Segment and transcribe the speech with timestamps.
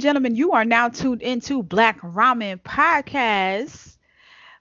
[0.00, 3.98] and gentlemen, you are now tuned into Black Ramen Podcast.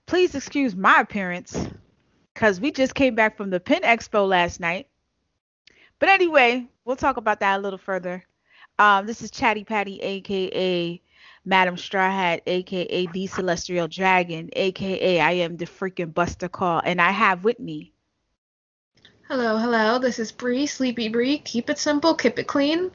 [0.06, 1.70] Please excuse my appearance
[2.34, 4.90] because we just came back from the Pin Expo last night.
[5.98, 8.26] But anyway, we'll talk about that a little further.
[8.80, 11.02] Um, this is Chatty Patty, aka
[11.46, 17.02] Madam Straw Hat, aka the Celestial Dragon, aka I am the freaking Buster Call, and
[17.02, 17.94] I have with me.
[19.30, 20.00] Hello, hello.
[20.00, 21.38] This is Bree, Sleepy Bree.
[21.38, 22.92] Keep it simple, keep it clean.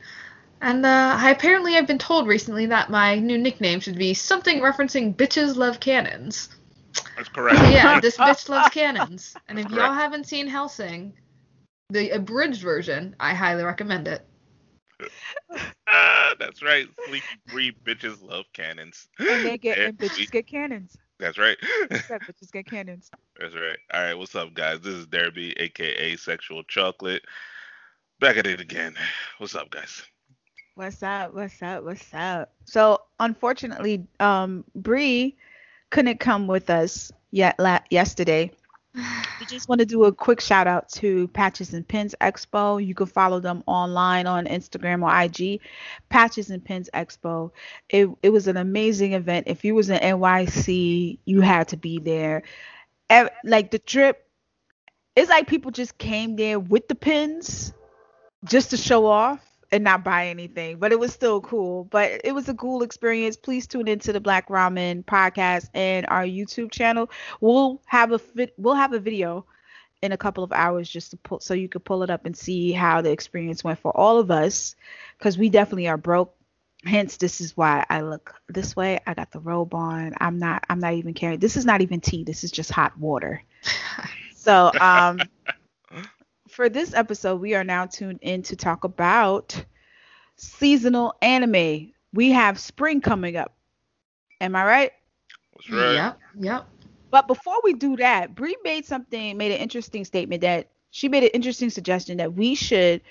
[0.61, 4.61] And uh, I apparently I've been told recently that my new nickname should be something
[4.61, 6.49] referencing bitches love cannons.
[7.17, 7.61] That's correct.
[7.71, 9.37] yeah, this bitch loves cannons.
[9.49, 11.13] And if That's y'all haven't seen Hellsing,
[11.91, 14.27] the abridged version, I highly recommend it.
[15.87, 16.87] Ah, that's right.
[17.07, 19.09] Sleepy Bree bitches love cannons.
[19.19, 20.97] And they get and bitches we- get cannons.
[21.21, 21.57] That's right.
[21.91, 23.11] Except bitches get cannons.
[23.39, 23.79] That's right.
[23.93, 24.81] All right, what's up, guys?
[24.81, 27.25] This is Derby, aka Sexual Chocolate.
[28.19, 28.95] Back at it again.
[29.39, 30.03] What's up, guys?
[30.77, 31.33] What's up?
[31.35, 31.85] What's up?
[31.85, 32.53] What's up?
[32.65, 35.37] So unfortunately, um, Bree
[35.91, 38.51] couldn't come with us yet la- yesterday.
[39.41, 42.85] We just want to do a quick shout out to Patches and Pins Expo.
[42.85, 45.61] You can follow them online on Instagram or IG.
[46.09, 47.51] Patches and Pins Expo.
[47.89, 49.49] It it was an amazing event.
[49.49, 52.45] If you was in NYC, you had to be there.
[53.43, 54.25] Like the trip,
[55.15, 57.75] it's like people just came there with the pins
[58.45, 61.85] just to show off and not buy anything, but it was still cool.
[61.85, 63.37] But it was a cool experience.
[63.37, 67.11] Please tune into the Black Ramen podcast and our YouTube channel.
[67.41, 68.21] We'll have a
[68.57, 69.47] we'll have a video
[70.03, 72.37] in a couple of hours just to pull so you could pull it up and
[72.37, 74.77] see how the experience went for all of us
[75.19, 76.35] because we definitely are broke.
[76.85, 79.01] Hence, this is why I look this way.
[79.07, 80.13] I got the robe on.
[80.21, 80.65] I'm not.
[80.69, 81.41] I'm not even carrying.
[81.41, 82.25] This is not even tea.
[82.25, 83.43] This is just hot water.
[84.45, 85.29] So, um,
[86.55, 89.63] for this episode, we are now tuned in to talk about
[90.37, 91.93] seasonal anime.
[92.13, 93.53] We have spring coming up.
[94.41, 94.93] Am I right?
[95.53, 95.95] What's right?
[95.95, 96.69] Yep, yep.
[97.11, 101.25] But before we do that, Bree made something, made an interesting statement that she made
[101.25, 103.03] an interesting suggestion that we should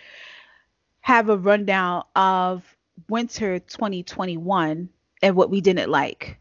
[1.02, 2.64] have a rundown of
[3.10, 4.88] winter 2021
[5.22, 6.38] and what we didn't like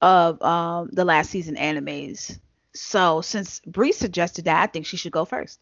[0.00, 2.38] of um, the last season animes.
[2.72, 5.58] So since Bree suggested that, I think she should go first.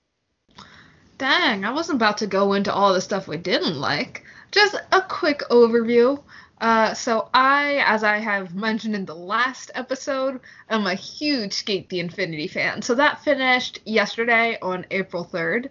[1.17, 4.25] Dang, I wasn't about to go into all the stuff we didn't like.
[4.51, 6.23] Just a quick overview.
[6.61, 11.89] Uh, so I, as I have mentioned in the last episode, am a huge Skate
[11.89, 12.83] the Infinity fan.
[12.83, 15.69] So that finished yesterday on April 3rd,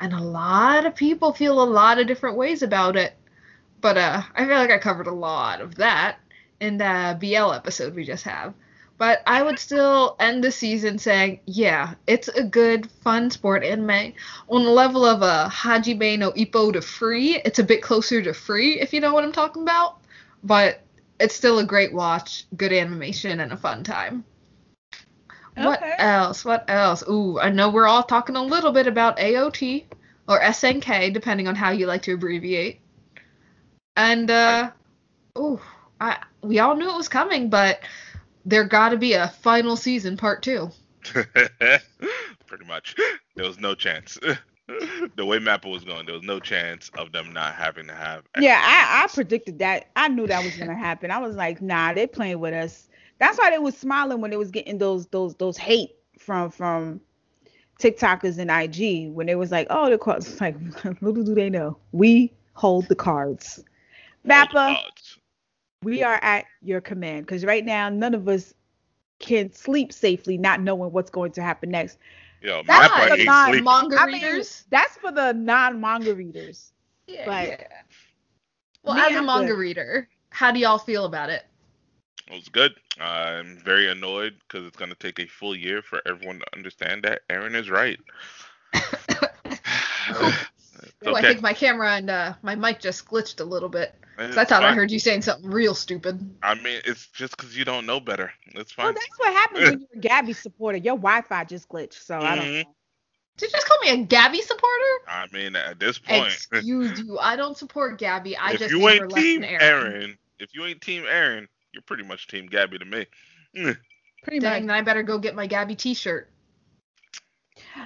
[0.00, 3.14] and a lot of people feel a lot of different ways about it.
[3.80, 6.18] But uh, I feel like I covered a lot of that
[6.60, 8.54] in the BL episode we just have.
[9.00, 14.12] But I would still end the season saying, yeah, it's a good, fun sport anime.
[14.50, 18.34] On the level of a Hajime no Ippo to Free, it's a bit closer to
[18.34, 20.02] Free, if you know what I'm talking about.
[20.44, 20.82] But
[21.18, 24.22] it's still a great watch, good animation, and a fun time.
[25.56, 26.44] What else?
[26.44, 27.02] What else?
[27.08, 29.84] Ooh, I know we're all talking a little bit about AOT
[30.28, 32.80] or SNK, depending on how you like to abbreviate.
[33.96, 34.72] And uh,
[35.38, 35.58] ooh,
[35.98, 37.80] I we all knew it was coming, but
[38.44, 40.70] there got to be a final season part two.
[41.02, 42.94] Pretty much.
[43.36, 44.18] There was no chance.
[45.16, 48.24] the way Mappa was going, there was no chance of them not having to have.
[48.38, 49.88] Yeah, I, I predicted that.
[49.96, 51.10] I knew that was gonna happen.
[51.10, 52.88] I was like, nah, they playing with us.
[53.18, 57.00] That's why they was smiling when they was getting those those those hate from from
[57.80, 60.36] TikTokers and IG when they was like, oh, the cards.
[60.40, 60.56] Like,
[61.02, 63.64] little do they know, we hold the cards.
[64.26, 64.99] Mappa, odds.
[65.82, 68.52] We are at your command because right now none of us
[69.18, 71.98] can sleep safely, not knowing what's going to happen next.
[72.42, 73.64] Yo, That's Mappa the non- sleeping.
[73.64, 74.64] manga I mean, readers.
[74.70, 76.72] that's for the non-manga readers.
[77.06, 77.66] Yeah, but- yeah.
[78.82, 79.58] Well, as a I'm manga good.
[79.58, 81.44] reader, how do y'all feel about it?
[82.30, 82.72] It was good.
[82.98, 87.02] I'm very annoyed because it's going to take a full year for everyone to understand
[87.04, 87.98] that Eren is right.
[91.00, 93.94] It's Oh, I think my camera and uh, my mic just glitched a little bit.
[94.18, 96.20] I thought I heard you saying something real stupid.
[96.42, 98.32] I mean, it's just because you don't know better.
[98.54, 98.94] It's Well, fine.
[98.94, 100.76] that's what happens when you're a Gabi supporter.
[100.78, 102.64] Your Wi-Fi just glitched, so I don't Mhm.
[102.64, 102.74] know.
[103.38, 104.94] Did you just call me a Gabi supporter?
[105.08, 107.18] I mean, at this point, Excuse you.
[107.18, 108.36] I don't support Gabi.
[108.38, 109.60] I if just you ain't team Eren.
[109.60, 110.18] Eren.
[110.38, 113.06] if you ain't team Eren, you're pretty much team Gabi to me.
[114.22, 114.68] Pretty Dang, much.
[114.68, 116.28] then I better go get my Gabi T-shirt.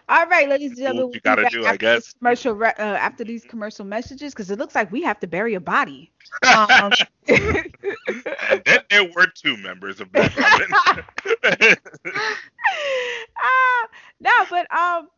[0.08, 2.14] All right, ladies and gentlemen, what you gotta do, I guess.
[2.18, 5.60] Commercial uh, after these commercial messages, because it looks like we have to bury a
[5.60, 6.10] body.
[6.46, 6.94] Um,
[7.28, 10.76] and then there were two members of Black Robin.
[13.38, 13.86] ah,
[14.20, 15.08] no, but um,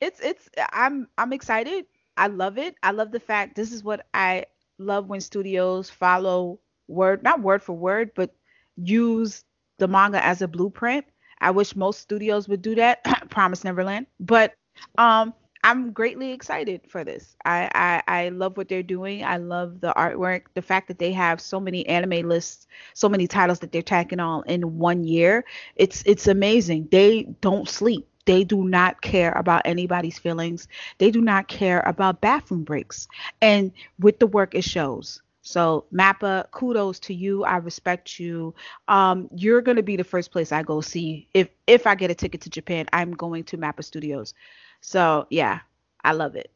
[0.00, 1.86] it's it's I'm I'm excited.
[2.16, 2.74] I love it.
[2.82, 4.46] I love the fact this is what I
[4.78, 8.34] love when studios follow word not word for word, but
[8.76, 9.44] use
[9.78, 11.06] the manga as a blueprint.
[11.44, 13.04] I wish most studios would do that.
[13.30, 14.06] Promise Neverland.
[14.20, 14.54] But
[14.98, 17.36] um I'm greatly excited for this.
[17.44, 19.24] I, I I love what they're doing.
[19.24, 20.42] I love the artwork.
[20.54, 24.20] The fact that they have so many anime lists, so many titles that they're tacking
[24.20, 25.44] on in one year.
[25.76, 26.88] It's it's amazing.
[26.90, 28.06] They don't sleep.
[28.26, 30.68] They do not care about anybody's feelings.
[30.98, 33.08] They do not care about bathroom breaks.
[33.40, 35.20] And with the work, it shows.
[35.44, 37.44] So Mappa, kudos to you.
[37.44, 38.54] I respect you.
[38.88, 42.14] Um, you're gonna be the first place I go see if if I get a
[42.14, 42.86] ticket to Japan.
[42.92, 44.34] I'm going to Mappa Studios.
[44.80, 45.60] So yeah,
[46.02, 46.50] I love it.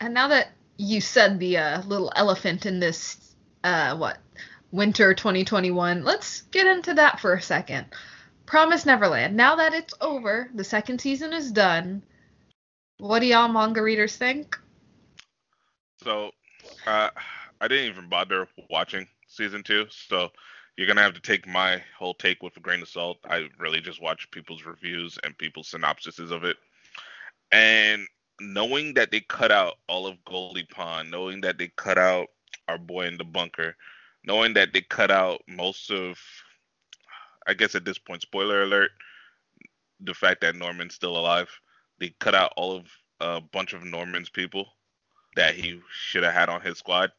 [0.00, 4.18] And now that you said the uh, little elephant in this, uh, what,
[4.72, 7.86] winter 2021, let's get into that for a second.
[8.46, 9.36] Promise Neverland.
[9.36, 12.02] Now that it's over, the second season is done.
[12.98, 14.58] What do y'all manga readers think?
[16.02, 16.32] So,
[16.86, 17.10] uh,
[17.64, 20.30] I didn't even bother watching season two, so
[20.76, 23.16] you're gonna have to take my whole take with a grain of salt.
[23.24, 26.58] I really just watch people's reviews and people's synopsises of it,
[27.52, 28.06] and
[28.38, 32.26] knowing that they cut out all of Goldy Pond, knowing that they cut out
[32.68, 33.74] our boy in the bunker,
[34.26, 36.18] knowing that they cut out most of,
[37.46, 38.90] I guess at this point, spoiler alert,
[40.00, 41.48] the fact that Norman's still alive.
[41.98, 42.86] They cut out all of
[43.20, 44.66] a bunch of Norman's people
[45.34, 47.10] that he should have had on his squad.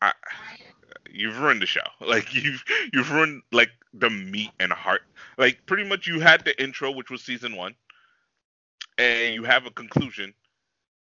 [0.00, 0.12] I,
[1.10, 1.80] you've ruined the show.
[2.00, 2.62] Like you've
[2.92, 5.02] you've ruined like the meat and heart.
[5.36, 7.74] Like pretty much you had the intro, which was season one,
[8.96, 10.32] and you have a conclusion,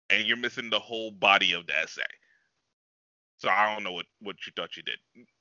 [0.09, 2.01] and you're missing the whole body of the essay.
[3.37, 4.97] So I don't know what what you thought you did.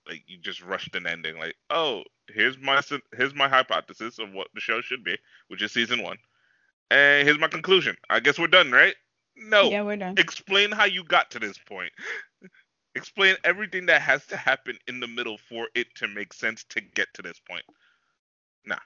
[0.07, 1.39] Like you just rushed an ending.
[1.39, 2.81] Like oh here's my
[3.17, 5.17] here's my hypothesis of what the show should be,
[5.49, 6.19] which is season one,
[6.91, 7.97] and here's my conclusion.
[8.11, 8.95] I guess we're done, right?
[9.37, 9.71] No.
[9.71, 10.15] Yeah, we're done.
[10.19, 11.93] Explain how you got to this point.
[12.97, 16.81] Explain everything that has to happen in the middle for it to make sense to
[16.83, 17.65] get to this point.
[18.67, 18.79] Nah.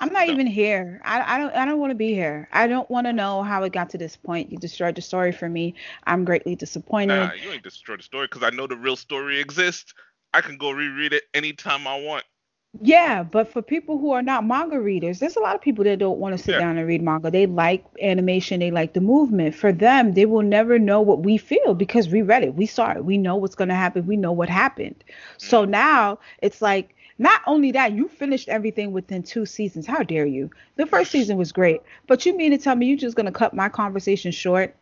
[0.00, 0.28] I'm not No.
[0.28, 1.00] even here.
[1.04, 2.48] I, I don't I don't want to be here.
[2.52, 4.52] I don't want to know how it got to this point.
[4.52, 5.74] You destroyed the story for me.
[6.06, 7.32] I'm greatly disappointed.
[7.32, 9.94] Nah, you ain't destroy the story because I know the real story exists.
[10.34, 12.24] I can go reread it anytime I want.
[12.80, 15.98] Yeah, but for people who are not manga readers, there's a lot of people that
[15.98, 16.60] don't want to sit Yeah.
[16.60, 17.30] down and read manga.
[17.30, 19.56] They like animation, they like the movement.
[19.56, 22.92] For them, they will never know what we feel because we read it, we saw
[22.92, 25.02] it, we know what's going to happen, we know what happened.
[25.38, 25.70] So mm.
[25.70, 29.86] now it's like not only that, you finished everything within two seasons.
[29.86, 30.48] How dare you?
[30.76, 33.32] The first season was great, but you mean to tell me you're just going to
[33.32, 34.76] cut my conversation short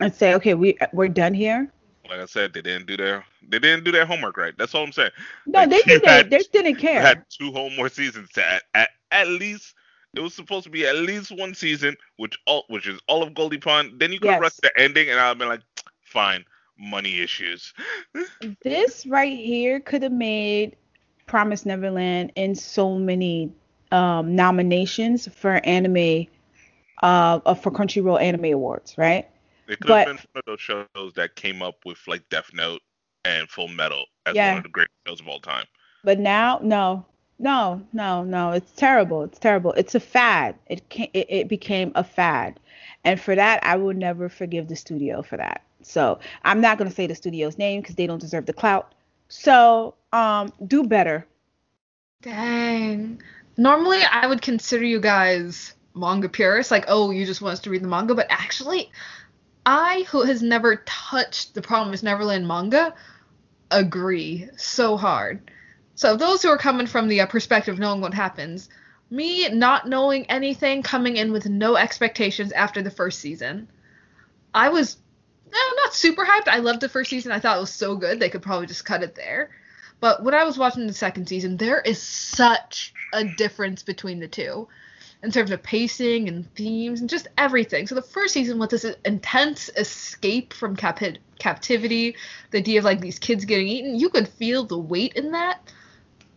[0.00, 1.72] and say, "Okay, we we're done here"?
[2.08, 4.54] Like I said, they didn't do their they didn't do their homework right.
[4.58, 5.10] That's all I'm saying.
[5.46, 6.06] No, Like, they didn't.
[6.08, 7.00] had- They didn't care.
[7.00, 9.74] had two whole more seasons to at, at at least
[10.14, 13.34] it was supposed to be at least one season, which all which is all of
[13.34, 13.98] Goldy Pond.
[13.98, 14.40] Then you could Yes.
[14.40, 15.62] rush the ending, and I've been like,
[16.02, 16.44] fine,
[16.78, 17.72] money issues.
[18.62, 20.76] this right here could have made
[21.26, 23.52] Promise Neverland in so many
[23.90, 26.26] um, nominations for anime,
[27.02, 29.28] uh, uh, for Crunchyroll Anime Awards, right?
[29.72, 32.50] It could But- have been one of those shows that came up with like Death
[32.52, 32.82] Note
[33.24, 34.50] and Full Metal as Yeah.
[34.50, 35.64] one of the greatest shows of all time.
[36.04, 37.06] But now, no,
[37.38, 38.50] no, no, no.
[38.52, 39.22] It's terrible.
[39.22, 39.72] It's terrible.
[39.72, 40.56] It's a fad.
[40.66, 42.60] It can it, it became a fad,
[43.04, 45.62] and for that, I will never forgive the studio for that.
[45.82, 48.92] So I'm not gonna say the studio's name because they don't deserve the clout.
[49.28, 51.26] So um, do better.
[52.20, 53.22] Dang.
[53.56, 57.70] Normally, I would consider you guys manga purists, like, oh, you just want us to
[57.70, 58.90] read the manga, but actually,
[59.64, 62.94] I, who has never touched the Promised Neverland manga,
[63.70, 65.50] agree so hard.
[65.94, 68.68] So, those who are coming from the uh, perspective knowing what happens,
[69.10, 73.68] me not knowing anything, coming in with no expectations after the first season,
[74.54, 74.96] I was
[75.52, 76.48] no, not super hyped.
[76.48, 77.30] I loved the first season.
[77.30, 78.18] I thought it was so good.
[78.18, 79.50] They could probably just cut it there.
[80.00, 84.28] But when I was watching the second season, there is such a difference between the
[84.28, 84.66] two
[85.22, 87.86] in terms of pacing and themes and just everything.
[87.86, 92.16] So the first season was this intense escape from capi- captivity,
[92.50, 93.98] the idea of like these kids getting eaten.
[93.98, 95.60] You could feel the weight in that.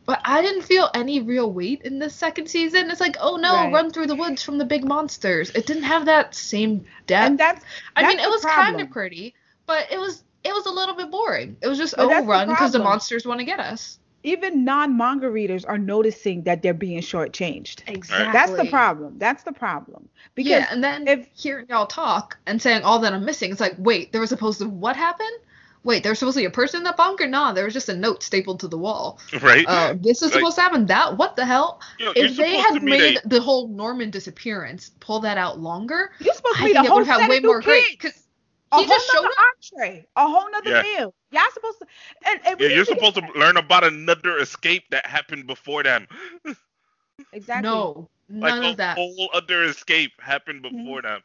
[0.05, 2.91] But I didn't feel any real weight in the second season.
[2.91, 3.73] It's like, oh no, Right.
[3.73, 5.49] run through the woods from the big monsters.
[5.55, 7.27] It didn't have that same depth.
[7.27, 7.65] And that's
[7.95, 9.33] I mean, it was kind of pretty,
[9.65, 11.57] but it was it was a little bit boring.
[11.59, 12.91] It was just But oh run because the problem.
[12.93, 13.97] monsters want to get us.
[14.25, 17.83] Even non-manga readers are noticing that they're being shortchanged.
[17.87, 18.31] Exactly.
[18.33, 19.17] That's the problem.
[19.17, 20.09] That's the problem.
[20.33, 23.61] Because yeah, and then if- hearing y'all talk and saying all that I'm missing, it's
[23.61, 25.29] like, wait, there was supposed to what happened?
[25.83, 27.27] Wait, there was supposed to be a person in that bunker?
[27.27, 29.19] Nah, there was just a note stapled to the wall.
[29.39, 29.65] Right?
[29.67, 30.87] Uh, this is Like- supposed to happen.
[30.87, 31.79] That what the hell?
[31.99, 36.11] You know, If they had made a- the whole Norman disappearance, pull that out longer,
[36.19, 37.99] you're supposed to be the whole have way of more new great.
[37.99, 38.15] kids.
[38.15, 38.24] Cause
[38.75, 40.83] a He whole just showed nother entree, a whole nother Yeah.
[40.83, 41.13] meal.
[41.31, 41.87] Y'all supposed to,
[42.25, 46.07] and, and yeah, you're supposed to learn about another escape that happened before them.
[47.31, 47.89] exactly.
[47.89, 48.09] No,
[48.41, 49.01] Like none a of that.
[49.01, 50.95] whole other escape happened Mm-hmm.
[50.95, 51.21] before them.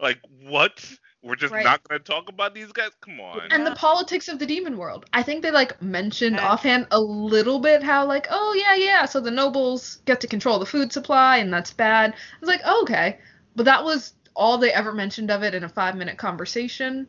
[0.00, 0.84] Like what?
[1.22, 1.64] We're just Right.
[1.64, 2.92] not gonna talk about these guys?
[3.00, 3.50] Come on.
[3.50, 5.06] And the politics of the demon world.
[5.12, 6.40] I think they like mentioned Yeah.
[6.40, 10.58] offhand a little bit how like, oh yeah, yeah, so the nobles get to control
[10.58, 12.12] the food supply and that's bad.
[12.12, 13.18] I was like, oh, okay.
[13.54, 17.08] But that was all they ever mentioned of it in a five minute conversation.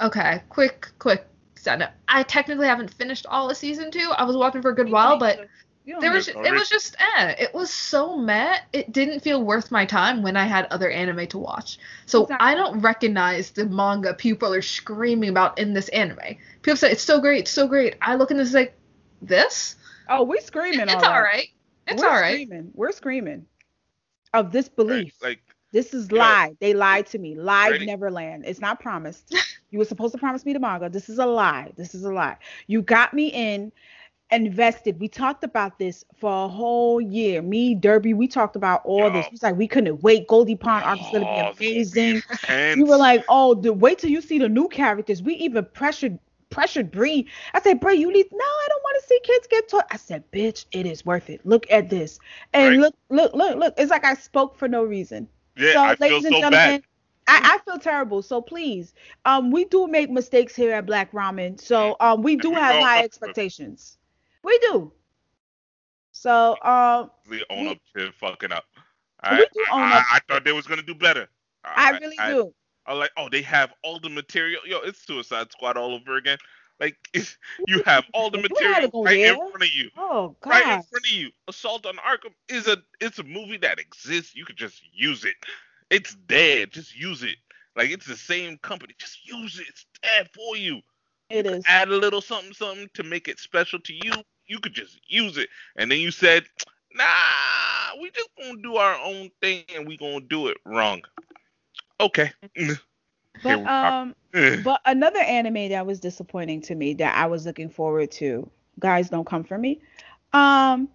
[0.00, 1.26] Okay, quick, quick
[1.56, 1.90] side note.
[2.08, 4.10] I technically haven't finished all of season two.
[4.16, 5.48] I was watching for a good while, but
[5.84, 7.34] You there was it was just eh.
[7.38, 8.58] It was so meh.
[8.72, 11.78] It didn't feel worth my time when I had other anime to watch.
[12.06, 12.46] So Exactly.
[12.46, 16.36] I don't recognize the manga people are screaming about in this anime.
[16.62, 17.96] People say it's so great, it's so great.
[18.00, 18.76] I look at this like
[19.22, 19.76] this.
[20.08, 20.80] Oh, we're screaming.
[20.88, 21.48] It's all all right.
[21.86, 22.46] It's we're all right.
[22.46, 22.70] Screaming.
[22.74, 23.46] We're screaming
[24.32, 25.14] of this Right, belief.
[25.22, 25.40] Like
[25.74, 26.18] This is Yo.
[26.18, 26.56] lie.
[26.60, 27.34] They lied to me.
[27.34, 27.86] Lied Ready?
[27.86, 28.44] Neverland.
[28.46, 29.34] It's not promised.
[29.72, 30.88] you were supposed to promise me the manga.
[30.88, 31.72] This is a lie.
[31.76, 32.38] This is a lie.
[32.68, 33.72] You got me in
[34.30, 35.00] invested.
[35.00, 37.42] We talked about this for a whole year.
[37.42, 39.26] Me, Derby, we talked about all this.
[39.26, 39.30] Yo.
[39.30, 40.28] We was like, we couldn't wait.
[40.28, 42.22] Goldy Pond arc is gonna Oh, be amazing.
[42.74, 45.22] You were like, oh, the, wait till you see the new characters.
[45.22, 46.18] We even pressured
[46.50, 47.28] pressured Bree.
[47.54, 49.86] I said, Bree, you need no, I don't want to see kids get taught.
[49.90, 51.44] I said, bitch, it is worth it.
[51.44, 52.20] Look at this.
[52.52, 52.80] And Right.
[52.80, 53.74] look, look, look, look.
[53.76, 55.28] It's like I spoke for no reason.
[55.56, 56.82] Yeah, so, I feel ladies and so gentlemen, bad.
[57.26, 58.22] I, I feel terrible.
[58.22, 58.94] So please,
[59.24, 61.60] um, we do make mistakes here at Black Ramen.
[61.60, 63.98] So um, we do we have high expectations.
[64.42, 64.92] We do.
[66.12, 68.64] So um, We own we- up to fucking up.
[69.30, 70.04] We I, do own I, up.
[70.12, 71.28] I thought they was gonna do better.
[71.64, 72.52] I really do.
[72.86, 74.60] I like, oh, they have all the material.
[74.66, 76.36] Yo, it's Suicide Squad all over again.
[76.80, 77.36] Like, it's,
[77.68, 79.90] you have all the You to material right in front of you.
[79.96, 80.50] Oh God.
[80.50, 81.30] Right in front of you.
[81.48, 84.34] Assault on Arkham is a it's a movie that exists.
[84.34, 85.34] You could just use it.
[85.90, 86.66] It's there.
[86.66, 87.36] Just use it.
[87.76, 88.94] Like it's the same company.
[88.98, 89.66] Just use it.
[89.68, 90.80] It's there for you.
[91.30, 91.64] It is.
[91.66, 94.12] Add a little something something to make it special to you.
[94.46, 95.48] You could just use it.
[95.76, 96.44] And then you said,
[96.94, 101.02] nah, we just gonna do our own thing and we gonna do it wrong.
[102.00, 102.32] Okay.
[103.42, 104.14] Here But um,
[104.62, 108.48] but another anime that was disappointing to me that I was looking forward to.
[108.80, 109.80] Guys, don't come for me.
[110.32, 110.88] Um,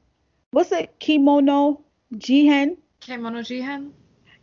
[0.51, 0.99] what's it?
[0.99, 1.81] Kemono
[2.15, 2.77] Jihen.
[3.01, 3.91] Kemono Jihen.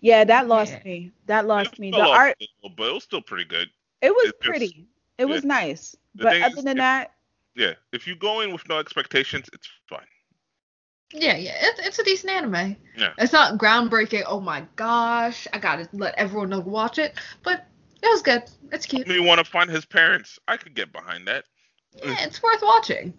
[0.01, 0.81] Yeah, that lost Yeah.
[0.85, 1.13] me.
[1.27, 1.91] That lost me.
[1.91, 3.69] The fell art, little, but it was still pretty good.
[4.03, 4.87] it was it's just- pretty.
[5.19, 5.49] It was yeah.
[5.49, 5.97] nice.
[6.15, 7.13] The But other is, than if- that,
[7.55, 7.73] Yeah.
[7.93, 10.01] If you go in with no expectations, it's fine.
[11.13, 12.77] Yeah, yeah, it's it's a decent anime.
[12.97, 13.13] Yeah.
[13.19, 14.25] It's not groundbreaking.
[14.27, 17.15] Oh my gosh, I gotta let everyone know to watch it.
[17.43, 17.65] But
[18.03, 18.43] it was good.
[18.73, 19.07] It's cute.
[19.07, 20.39] Me want to find his parents.
[20.49, 21.45] I could get behind that.
[22.03, 23.15] Yeah, it's worth watching.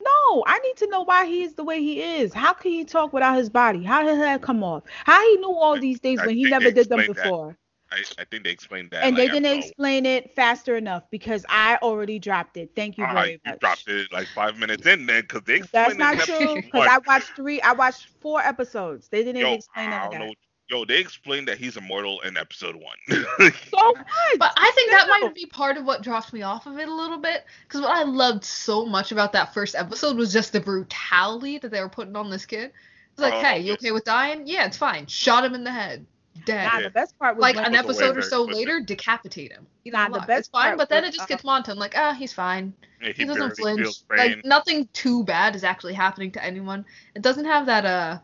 [0.00, 2.32] no, I need to know why he is the way he is.
[2.34, 3.84] How can he talk without his body?
[3.84, 4.84] How did that come off?
[5.04, 7.56] How he knew all these things I when he never did them before?
[7.90, 9.02] I, I think they explained that.
[9.02, 12.70] and like, they didn't after a explain it faster enough because I already dropped it.
[12.76, 13.58] Thank you Ah, very you much.
[13.60, 16.62] dropped it like five minutes in then because they That's explained not it in true
[16.72, 16.88] because.
[16.88, 17.60] I watched three.
[17.60, 19.08] I watched four episodes.
[19.08, 20.20] They didn't Yo, explain I don't that.
[20.20, 20.34] know.
[20.70, 22.96] Yo, they explained that he's immortal in episode one.
[23.70, 23.96] So what?
[24.38, 26.94] But I think that might be part of what dropped me off of it a
[26.94, 27.44] little bit.
[27.62, 31.70] Because what I loved so much about that first episode was just the brutality that
[31.70, 32.72] they were putting on this kid.
[33.12, 33.72] It's like, Oh, hey, you yeah.
[33.74, 34.42] okay with dying?
[34.46, 35.06] Yeah, it's fine.
[35.06, 36.04] Shot him in the head.
[36.44, 36.64] Dead.
[36.66, 36.82] Nah, Yeah.
[36.84, 39.66] the best part was like an episode or so with the- later, decapitate him.
[39.84, 41.34] You Nah, know, the look, best it's fine, part but then was, it just uh,
[41.34, 42.74] gets on to him like, ah, he's fine.
[43.02, 43.86] Yeah, He, doesn't flinch.
[44.10, 46.84] Like nothing too bad is actually happening to anyone.
[47.14, 48.18] It doesn't have that uh,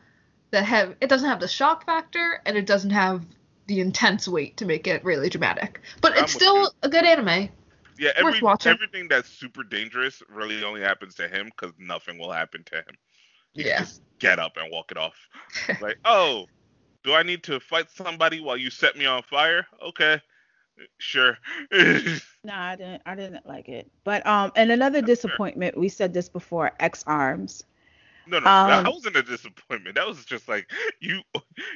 [0.55, 3.25] the have it doesn't have the shock factor, and it doesn't have
[3.67, 5.81] the intense weight to make it really dramatic.
[6.01, 7.49] But I'm it's still a good anime.
[7.99, 8.73] yeah, worth every, watching.
[8.73, 12.97] everything that's super dangerous really only happens to him because nothing will happen to him.
[13.53, 13.79] He can Yeah.
[13.81, 15.17] just get up and walk it off.
[15.81, 16.47] like, oh,
[17.03, 19.67] do I need to fight somebody while you set me on fire?
[19.83, 20.21] Okay,
[20.99, 21.39] sure.
[22.45, 23.03] Nah, I didn't.
[23.07, 23.91] I didn't like it.
[24.05, 25.79] But um, and another disappointment.
[25.79, 26.73] We said this before.
[26.79, 27.65] X Arms.
[28.27, 29.97] No, no, Um, that wasn't a disappointment.
[29.97, 31.21] That was just like you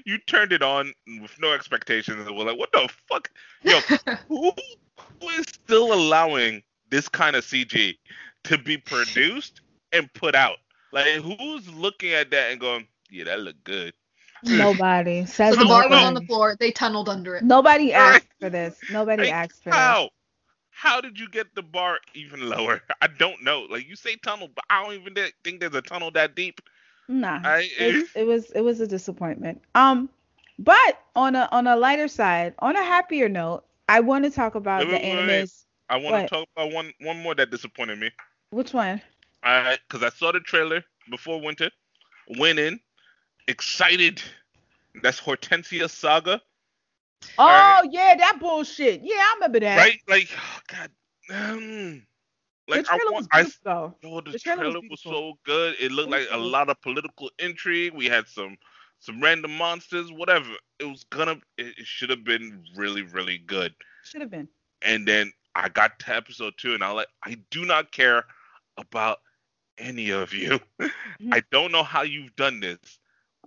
[0.04, 3.30] you turned it on with no expectations and were like, what the fuck?
[3.62, 3.80] Yo,
[4.28, 4.52] who,
[5.20, 7.96] who is still allowing this kind of CG
[8.44, 9.60] to be produced
[9.92, 10.56] and put out?
[10.92, 13.92] Like, who's looking at that and going, yeah, that looked good?
[14.42, 16.56] Nobody so says the bar was on the floor.
[16.58, 17.44] They tunneled under it.
[17.44, 18.78] Nobody asked for this.
[18.88, 19.98] Nobody Like, asked for this.
[20.78, 21.00] How?
[21.00, 22.82] Did you get the bar even lower?
[23.02, 23.62] I don't know.
[23.62, 26.60] Like you say tunnel, but I don't even think there's a tunnel that deep.
[27.08, 27.40] Nah.
[27.44, 29.62] I, It, it was it was a disappointment.
[29.74, 30.10] Um,
[30.58, 34.54] but on a on a lighter side, on a happier note, I want to talk
[34.54, 35.46] about Wait, the wait, wait.
[35.88, 36.22] I want What?
[36.26, 38.10] to talk about one one more that disappointed me.
[38.50, 39.02] Which one?
[39.42, 41.70] I because I saw the trailer before winter,
[42.38, 42.80] went in,
[43.48, 44.22] excited.
[45.02, 46.42] That's Hortensia Saga.
[47.36, 47.92] Oh Alright.
[47.92, 49.00] yeah, that bullshit.
[49.02, 49.76] Yeah, I remember that.
[49.76, 50.00] Right?
[50.08, 50.90] Like, oh, God.
[51.30, 52.02] Um,
[52.68, 53.14] like, the I want.
[53.14, 53.94] was I though.
[54.04, 55.74] Oh, the, The trailer trailer, was was, so good.
[55.80, 57.94] It looked like a lot of political intrigue.
[57.94, 58.56] We had some
[58.98, 60.50] some random monsters, whatever.
[60.78, 61.40] It was gonna.
[61.56, 63.74] It, it should have been really, really good.
[64.04, 64.48] Should have been.
[64.82, 67.08] And then I got to episode two, and I like.
[67.24, 68.24] I do not care
[68.76, 69.18] about
[69.78, 70.60] any of you.
[71.32, 72.78] I don't know how you've done this,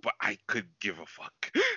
[0.02, 1.52] but I could give a fuck.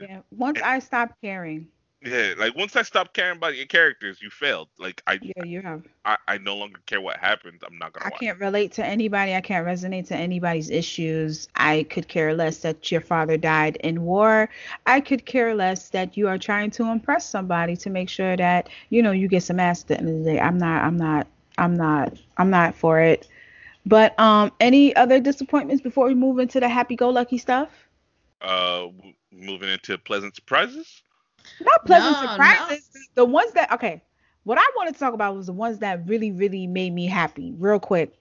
[0.00, 0.20] Yeah.
[0.30, 1.68] Once I stopped caring.
[2.00, 4.68] Yeah, like once I stopped caring about your characters, you failed.
[4.78, 5.82] Like I, Yeah, you have.
[6.04, 7.60] I, I no longer care what happens.
[7.66, 8.20] I'm not gonna I watch.
[8.20, 9.34] can't relate to anybody.
[9.34, 11.48] I can't resonate to anybody's issues.
[11.56, 14.48] I could care less that your father died in war.
[14.86, 18.68] I could care less that you are trying to impress somebody to make sure that
[18.90, 20.40] you know you get some ass at the end of the day.
[20.40, 20.84] I'm not.
[20.84, 21.26] I'm not.
[21.58, 22.16] I'm not.
[22.36, 23.26] I'm not for it.
[23.86, 27.70] But um, any other disappointments before we move into the happy-go-lucky stuff?
[28.40, 28.88] Uh,
[29.32, 31.02] moving into pleasant surprises.
[31.60, 32.88] Not pleasant No, surprises.
[33.14, 34.02] The ones that okay.
[34.44, 37.52] What I wanted to talk about was the ones that really, really made me happy.
[37.58, 38.14] Real quick.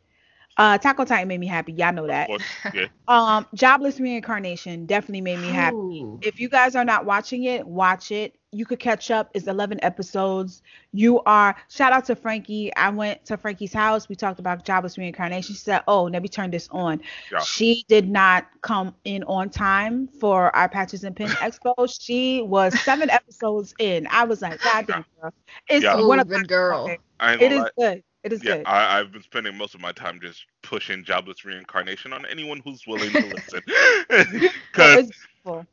[0.58, 1.72] Uh, Taco Titan made me happy.
[1.72, 2.30] Y'all know that.
[2.74, 2.88] Yeah.
[3.08, 5.78] Um, Jobless Reincarnation definitely made me happy.
[5.78, 6.20] Ooh.
[6.22, 8.36] If you guys are not watching it, watch it.
[8.58, 9.30] You could catch up.
[9.36, 10.64] It's 11 episodes.
[10.92, 11.56] You are.
[11.70, 12.76] Shout out to Frankie.
[12.76, 14.10] I went to Frankie's house.
[14.10, 15.54] We talked about Jobless Reincarnation.
[15.56, 17.40] She said, "Oh, let me turn this on." Yeah.
[17.40, 21.74] She did not come in on time for our Patches and Pin Expo.
[22.02, 24.08] She was seven episodes in.
[24.10, 25.34] I was like, "God damn, girl!"
[25.70, 25.96] It's Yeah.
[26.02, 26.98] one Ooh, of good girl.
[27.20, 27.72] I ain't It gonna is lie.
[27.78, 28.04] good.
[28.28, 28.68] It is Yeah, good.
[28.68, 32.86] I, I've been spending most of my time just pushing jobless reincarnation on anyone who's
[32.88, 33.62] willing to listen.
[34.72, 35.12] Because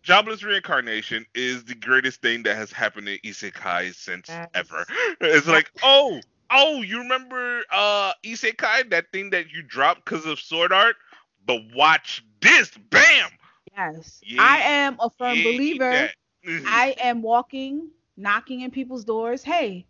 [0.03, 4.55] jobless reincarnation is the greatest thing that has happened to isekai since Yes.
[4.55, 4.87] ever.
[5.21, 10.41] It's like, oh, oh, you remember uh isekai, that thing that you dropped because of
[10.41, 10.97] sword art?
[11.47, 13.31] But watch this, bam!
[13.77, 16.13] Yes, Yeah, I am a firm Yeah, believer.
[16.65, 19.43] I am walking, knocking in people's doors.
[19.45, 19.87] Hey,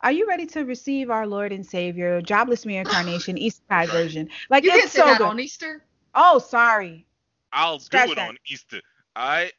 [0.00, 4.28] are you ready to receive our Lord and Savior, Jobless Me Reincarnation, Eastside version?
[4.50, 5.26] Like You can it's say so that good.
[5.26, 5.84] on Easter.
[6.14, 7.06] Oh, sorry.
[7.52, 8.18] I'll do it that.
[8.28, 8.80] on Easter.
[9.16, 9.50] I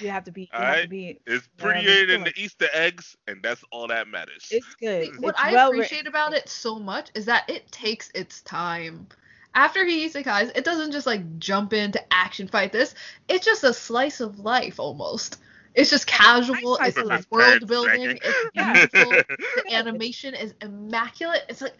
[0.00, 0.42] You have to be.
[0.42, 0.90] You have to Alright.
[0.90, 1.20] be.
[1.26, 4.46] it's prettier than the Easter eggs, and that's all that matters.
[4.50, 5.04] It's good.
[5.04, 6.08] See, what It's I well appreciate written.
[6.08, 9.06] about it so much is that it takes its time.
[9.54, 12.94] After he isekais, it doesn't just like jump into action fight this.
[13.28, 15.38] It's just a slice of life almost.
[15.74, 16.76] It's just casual.
[16.76, 17.26] slice It's of life.
[17.30, 18.18] world building.
[18.22, 19.12] It's beautiful.
[19.68, 21.42] the animation is immaculate.
[21.48, 21.76] It's like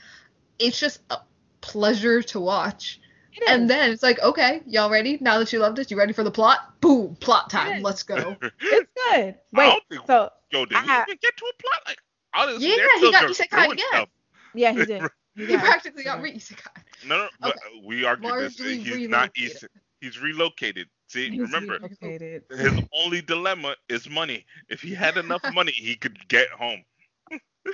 [0.58, 1.18] it's just a
[1.60, 3.00] pleasure to watch.
[3.48, 5.16] And then it's like, okay, y'all ready?
[5.20, 6.80] Now that you loved it, you ready for the plot?
[6.80, 7.80] Boom, plot time.
[7.82, 8.36] Let's go.
[8.60, 9.34] it's good.
[9.52, 9.80] Wait.
[9.88, 11.80] think- So Yo, did I he ha- even get to a plot?
[11.86, 11.98] Like,
[12.34, 13.86] honestly, Yeah, they're he still got just isekai doing again.
[13.90, 14.08] stuff.
[14.54, 15.02] yeah, he did.
[15.36, 16.24] He He got- practically got yeah.
[16.24, 16.82] re-isekai.
[17.06, 18.58] No, no, but we argued this.
[18.60, 19.36] Largely He's not relocated.
[19.36, 19.64] East.
[20.00, 20.88] He's relocated.
[21.10, 22.44] See, He's remember, relocated.
[22.50, 24.46] his only dilemma is money.
[24.68, 26.84] If he had enough money, he could get home.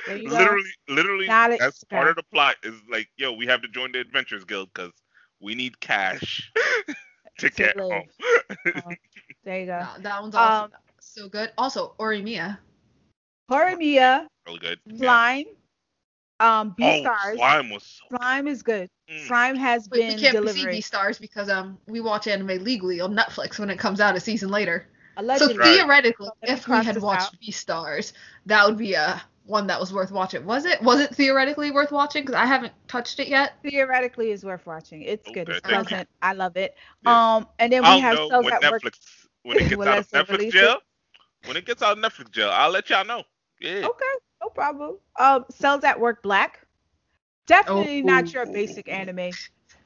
[0.07, 0.37] There you go.
[0.39, 2.57] Literally, literally, that's part of the plot.
[2.63, 4.93] Is like, yo, we have to join the Adventurers Guild because
[5.41, 6.53] we need cash
[7.39, 7.91] to To get live.
[7.91, 8.09] home.
[9.45, 9.79] There you go.
[9.81, 10.67] Nah, that one's awesome.
[10.67, 11.53] Um, so good.
[11.59, 12.59] Also, Orimiya.
[13.51, 14.81] Horimiya, really good.
[14.87, 15.21] Yeah.
[16.41, 17.37] Slime, um, Oh, Beastars.
[17.37, 18.05] slime was so.
[18.11, 18.89] Slime is good.
[19.11, 19.27] Mm.
[19.27, 20.67] Slime has But been we can't see.
[20.67, 24.51] Beastars because um we watch anime legally on Netflix when it comes out a season
[24.51, 24.89] later.
[25.17, 25.55] Allegedly.
[25.55, 27.37] So theoretically, So let me if we had watched.
[27.41, 28.13] Beastars,
[28.47, 30.45] that would be a one that was worth watching.
[30.45, 30.83] Was it?
[30.83, 32.23] Was it theoretically worth watching?
[32.23, 33.55] Because I haven't touched it yet.
[33.63, 35.03] theoretically is worth watching.
[35.03, 35.49] It's good.
[35.49, 36.01] It's thank you.
[36.23, 36.75] I love it.
[37.03, 37.21] Yeah.
[37.37, 38.83] Um, and then we I'll have know when at work.
[38.83, 40.79] Netflix when it gets out of Netflix Netflix release jail.
[41.45, 43.25] When it gets out of Netflix jail, I'll let y'all know.
[43.61, 43.89] Yeah.
[43.89, 44.99] Okay, no problem.
[45.19, 46.67] Um, cells at work black.
[47.47, 48.53] Definitely not your Oh.
[48.53, 49.37] basic anime.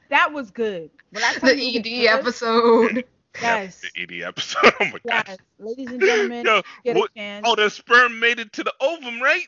[0.09, 0.91] That was good.
[1.11, 3.05] When I The you it was ED good, episode.
[3.41, 3.81] Yes.
[3.81, 4.73] The ED episode.
[4.79, 5.37] Oh my Yes, gosh.
[5.59, 7.45] ladies and gentlemen, Yo, get a chance.
[7.45, 9.47] oh, the sperm made it to the ovum, right?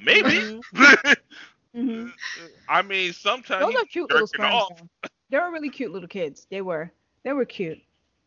[0.00, 0.40] Maybe.
[0.74, 1.16] Mhm,
[1.74, 2.12] mhm.
[2.68, 4.82] I mean, sometimes Those are cute little jerking sperms.
[5.30, 6.46] They were really cute little kids.
[6.50, 6.92] They were.
[7.24, 7.78] They were cute.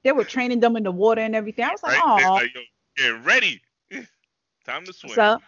[0.03, 1.65] They were training them in the water and everything.
[1.65, 2.25] I was like, right?
[2.27, 2.33] Oh.
[2.33, 2.51] like,
[2.95, 3.61] get ready.
[4.65, 5.13] Time to swim.
[5.13, 5.39] So,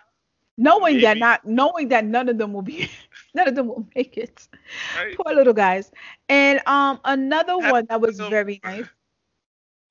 [0.57, 2.89] knowing that not knowing that none of them will be,
[3.35, 4.47] none of them will make it.
[4.97, 5.15] right?
[5.15, 5.91] Poor little guys.
[6.29, 8.85] And um, another Happy one that was little- very nice.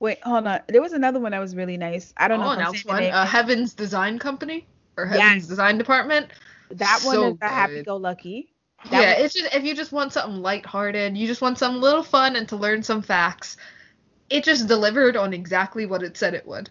[0.01, 0.61] Wait, hold on.
[0.69, 2.13] There was another one that was really nice.
[2.17, 3.03] I don't know Oh, if I'm now saying it's the one.
[3.05, 5.47] Uh, Heaven's Design Company or Heaven's Yes.
[5.47, 6.33] Design Department.
[6.71, 8.53] that one so is a happy-go-lucky
[8.91, 11.81] That yeah, was- it's just if you just want something lighthearted, you just want something
[11.81, 13.57] little fun and to learn some facts.
[14.29, 16.69] It just delivered on exactly what it said it would.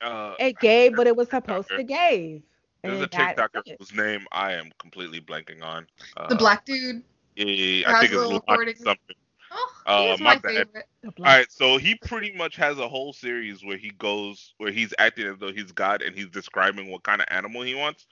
[0.00, 2.42] Uh, It gave what it was supposed to give.
[2.82, 5.86] There's a And that TikToker whose name I am completely blanking on.
[6.16, 7.02] Uh, The black dude.
[7.36, 8.74] Yeah, has I a think it's little Lodge recording.
[8.76, 9.16] something.
[9.50, 10.86] Oh, Uh, he's my my, favorite.
[11.02, 14.54] The All black- right, so he pretty much has a whole series where he goes
[14.58, 17.74] where he's acting as though he's God and he's describing what kind of animal he
[17.74, 18.06] wants.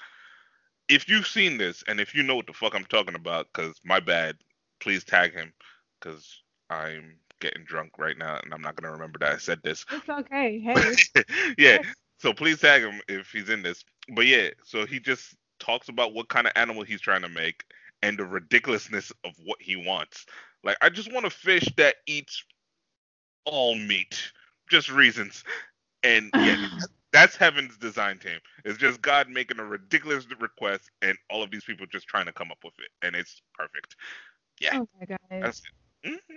[0.89, 3.81] If you've seen this and if you know what the fuck I'm talking about, because
[3.85, 4.37] my bad,
[4.81, 5.53] please tag him,
[6.01, 9.85] because I'm getting drunk right now and I'm not gonna remember that I said this.
[9.91, 10.59] It's okay.
[10.61, 11.23] Hey.
[11.59, 11.79] yeah,
[12.19, 13.85] so please tag him if he's in this.
[14.15, 17.65] But yeah, so he just talks about what kind of animal he's trying to make
[18.03, 20.27] and the ridiculousness of what he wants.
[20.63, 22.45] Like, I just want a fish that eats
[23.45, 24.33] all meat,
[24.71, 25.45] just reasons.
[26.03, 26.57] And yeah,
[27.13, 28.39] that's heaven's design team.
[28.65, 32.33] It's just God making a ridiculous request and all of these people just trying to
[32.33, 33.97] come up with it, and it's perfect.
[34.61, 35.19] Yeah, oh my god.
[35.41, 35.63] that's
[36.05, 36.11] it.
[36.11, 36.37] Mhm.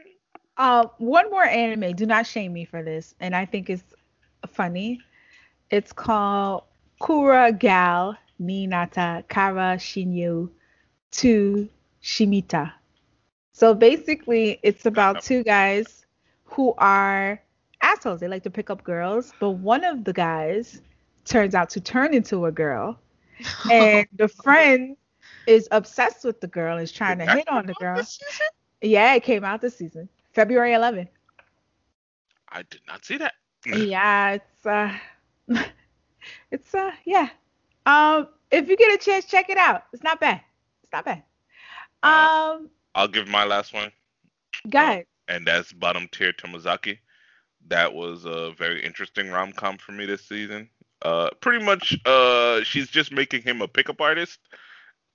[0.57, 1.95] Uh, one more anime.
[1.95, 3.83] Do not shame me for this, and I think it's
[4.47, 4.99] funny.
[5.71, 6.63] It's called
[7.01, 10.49] Kura Gal Ninata Kara Shinyu
[11.11, 11.69] to
[12.01, 12.71] Shimita.
[13.53, 16.05] So basically, it's about two guys
[16.45, 17.41] who are
[17.81, 18.19] assholes.
[18.19, 20.81] They like to pick up girls, but one of the guys
[21.25, 22.99] turns out to turn into a girl,
[23.71, 24.95] and the friend
[25.45, 28.01] is obsessed with the girl, is trying to Did that hit on the girl.
[28.81, 31.09] Yeah, it came out this season, February 11th.
[32.49, 33.33] I did not see that.
[33.65, 34.97] yeah, it's uh,
[36.51, 37.29] it's uh, yeah.
[37.85, 39.83] Um, if you get a chance, check it out.
[39.93, 40.41] It's not bad.
[40.83, 41.23] It's not bad.
[42.03, 43.91] Uh, Um, I'll give my last one.
[44.69, 45.05] go ahead.
[45.27, 46.99] and that's bottom tier Tomozaki.
[47.67, 50.69] That was a very interesting rom com for me this season.
[51.01, 54.39] Uh, pretty much, uh, she's just making him a pickup artist.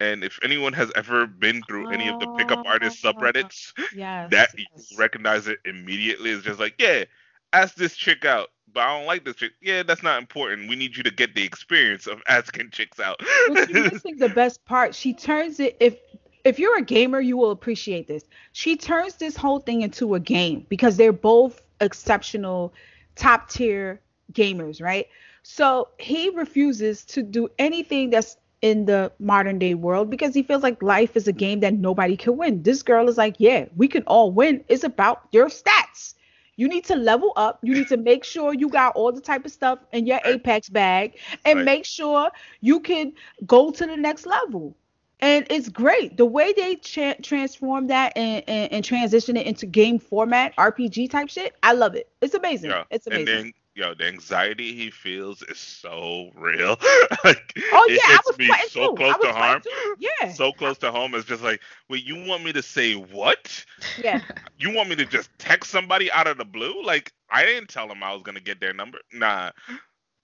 [0.00, 3.12] And if anyone has ever been through any of the pickup artist Oh.
[3.12, 4.30] subreddits, Yes.
[4.30, 4.90] that yes.
[4.90, 6.30] you recognize it immediately.
[6.30, 7.04] It's just like, yeah,
[7.52, 9.52] ask this chick out, but I don't like this chick.
[9.60, 10.68] Yeah, that's not important.
[10.68, 13.20] We need you to get the experience of asking chicks out.
[13.48, 14.94] You're missing the best part.
[14.94, 15.96] She turns it if
[16.44, 18.24] if you're a gamer, you will appreciate this.
[18.52, 22.74] She turns this whole thing into a game because they're both exceptional
[23.16, 24.00] top tier
[24.32, 25.08] gamers, right?
[25.42, 30.62] So he refuses to do anything that's in the modern day world because he feels
[30.62, 32.62] like life is a game that nobody can win.
[32.62, 34.64] This girl is like, yeah, we can all win.
[34.68, 36.13] It's about your stats.
[36.56, 37.58] You need to level up.
[37.62, 40.68] You need to make sure you got all the type of stuff in your Apex
[40.68, 41.64] bag and Right.
[41.64, 43.12] make sure you can
[43.46, 44.76] go to the next level.
[45.20, 46.16] And it's great.
[46.16, 51.08] The way they cha- transform that and, and, and transition it into game format, RPG
[51.08, 52.08] type shit, I love it.
[52.20, 52.70] It's amazing.
[52.70, 53.24] Yeah, It's and amazing.
[53.24, 56.76] then yo, the anxiety he feels is so real.
[57.24, 58.94] like, oh, it yeah, I hits was me so too.
[58.96, 59.62] close I was to harm.
[59.62, 59.96] too.
[59.98, 60.32] Yeah.
[60.32, 61.14] So close to home.
[61.14, 63.64] It's just like, wait, you want me to say what?
[64.02, 64.20] yeah.
[64.58, 66.82] You want me to just text somebody out of the blue?
[66.84, 68.98] Like, I didn't tell them I was gonna get their number.
[69.12, 69.50] Nah.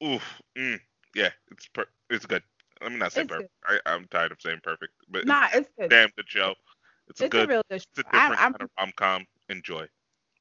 [0.04, 0.22] Oof.
[0.56, 0.80] Mm.
[1.14, 2.42] Yeah, it's per- it's good.
[2.80, 3.50] Let me not say It's perfect.
[3.66, 5.90] I, I'm tired of saying perfect, but Nah, it's good.
[5.90, 6.54] damn good show.
[7.08, 7.44] It's, it's a good.
[7.44, 9.26] a real good it's a different I, I'm, kind of rom com.
[9.48, 9.86] Enjoy.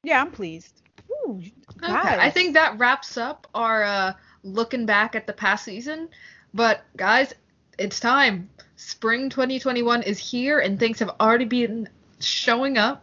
[0.04, 0.82] yeah, I'm pleased.
[1.26, 1.40] Ooh,
[1.82, 1.92] Okay.
[1.92, 6.08] I think that wraps up our uh, looking back at the past season.
[6.54, 7.32] But guys,
[7.78, 8.50] it's time.
[8.76, 11.88] Spring 2021 is here, and things have already been
[12.20, 13.02] showing up.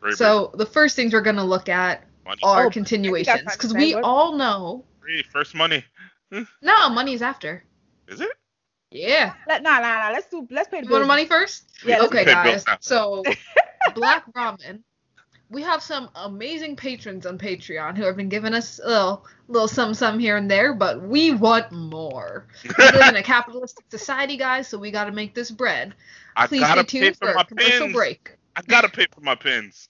[0.00, 2.40] Very So the first things we're gonna look at money.
[2.42, 4.84] are Oh, continuations, because we what- all know.
[5.00, 5.84] Free, first money.
[6.62, 7.62] No, money's after.
[8.08, 8.30] Is it?
[8.90, 9.34] Yeah.
[9.46, 10.10] Let, nah, nah, nah.
[10.12, 10.46] Let's do.
[10.50, 11.08] Let's pay the You want bills.
[11.08, 11.64] money first?
[11.84, 12.64] Yeah, Okay, guys.
[12.80, 13.22] So,
[13.94, 14.80] Black Ramen.
[15.52, 19.68] We have some amazing patrons on Patreon who have been giving us a little, little
[19.68, 22.46] some, some here and there, but we want more.
[22.64, 25.92] We live in a capitalistic society, guys, so we got to make this bread.
[26.34, 27.92] I Please stay pay tuned for for my a commercial pins.
[27.92, 28.38] break.
[28.56, 29.88] I gotta pay for my pins.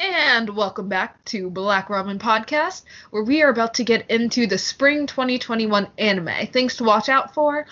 [0.00, 4.58] And welcome back to Black Ramen Podcast, where we are about to get into the
[4.58, 6.46] spring 2021 anime.
[6.48, 7.66] Things to watch out for.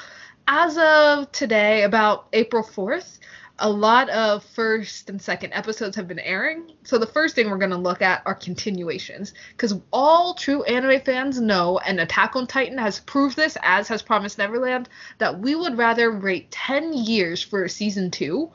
[0.46, 3.18] As of today, about April 4th,
[3.60, 6.72] a lot of first and second episodes have been airing.
[6.82, 9.32] So the first thing we're going to look at are continuations.
[9.52, 14.02] Because all true anime fans know, and Attack on Titan has proved this, as has
[14.02, 14.88] Promised Neverland,
[15.18, 18.50] that we would rather wait 10 years for season 2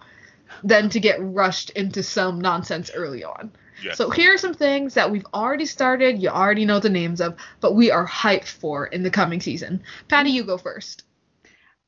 [0.63, 3.51] than to get rushed into some nonsense early on.
[3.81, 3.97] Yes.
[3.97, 7.37] So here are some things that we've already started, you already know the names of,
[7.61, 9.81] but we are hyped for in the coming season.
[10.09, 11.03] Patty, you go first.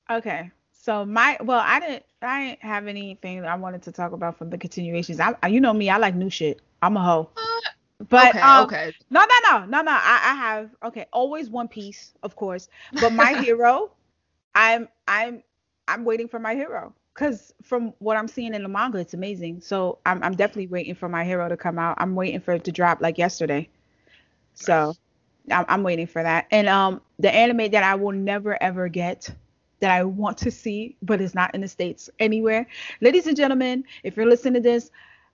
[0.09, 0.51] Okay.
[0.71, 4.49] So my well, I didn't I didn't have anything I wanted to talk about from
[4.49, 5.19] the continuations.
[5.19, 6.61] I, I- you know me, I like new shit.
[6.81, 7.29] I'm a hoe.
[8.09, 8.93] But okay, um, okay.
[9.11, 9.91] no, no, no, no, no.
[9.91, 11.05] I, I have okay.
[11.13, 12.67] Always One Piece, of course.
[12.99, 13.91] But my hero,
[14.55, 15.43] I'm I'm
[15.87, 19.61] I'm waiting for my hero because from what I'm seeing in the manga, it's amazing.
[19.61, 21.95] So I'm I'm definitely waiting for my hero to come out.
[21.99, 23.69] I'm waiting for it to drop like yesterday.
[24.53, 24.97] So
[25.51, 26.47] I'm, I'm waiting for that.
[26.51, 29.29] And um, the anime that I will never ever get
[29.81, 32.67] that I want to see, but is not in the states anywhere.
[33.01, 34.91] Ladies and gentlemen, if you're listening to this,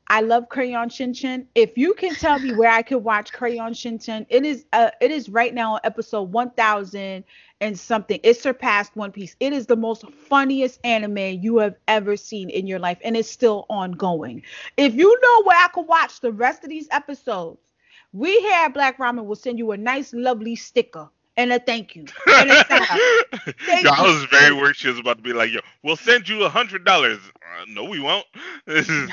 [0.09, 1.47] I love Crayon Shin-chan.
[1.53, 5.11] If you can tell me where I could watch Crayon Shin-chan, it is uh it
[5.11, 7.25] is right now on episode 1000
[7.59, 8.19] and something.
[8.23, 9.35] It surpassed One Piece.
[9.41, 13.29] It is the most funniest anime you have ever seen in your life and it's
[13.29, 14.43] still ongoing.
[14.77, 17.59] If you know where I could watch the rest of these episodes,
[18.13, 21.95] we here at Black Ramen will send you a nice lovely sticker and a thank
[21.95, 22.09] you.
[22.37, 22.63] And a.
[23.65, 26.27] Thank yo, I was very worried she was about to be like, yo, we'll send
[26.27, 27.19] you a hundred dollars.
[27.41, 28.25] Uh, no, we won't.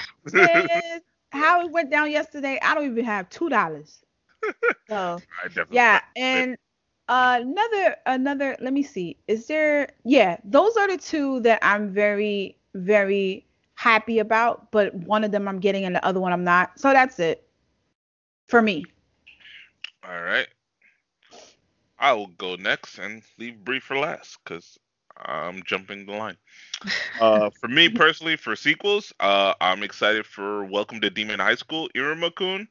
[1.33, 4.03] How it went down yesterday, I don't even have two dollars.
[4.89, 5.23] So
[5.71, 6.57] yeah, and
[7.09, 8.57] uh, another another.
[8.61, 9.17] Let me see.
[9.29, 9.89] Is there?
[10.05, 14.71] Yeah, those are the two that I'm very very happy about.
[14.73, 16.79] But one of them I'm getting, and the other one I'm not.
[16.79, 17.47] So that's it
[18.49, 18.85] for me.
[20.05, 20.49] All right.
[22.05, 24.79] I will go next and leave Bree for last because
[25.17, 26.37] I'm jumping the line.
[27.21, 31.89] Uh, for me personally, for sequels, uh, I'm excited for Welcome to Demon High School,
[31.95, 32.67] Iruma-kun.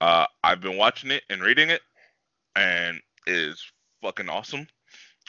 [0.00, 1.82] Uh, I've been watching it and reading it,
[2.56, 3.62] and it is
[4.02, 4.66] fucking awesome.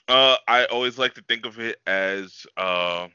[0.07, 3.09] Uh, I always like to think of it as uh,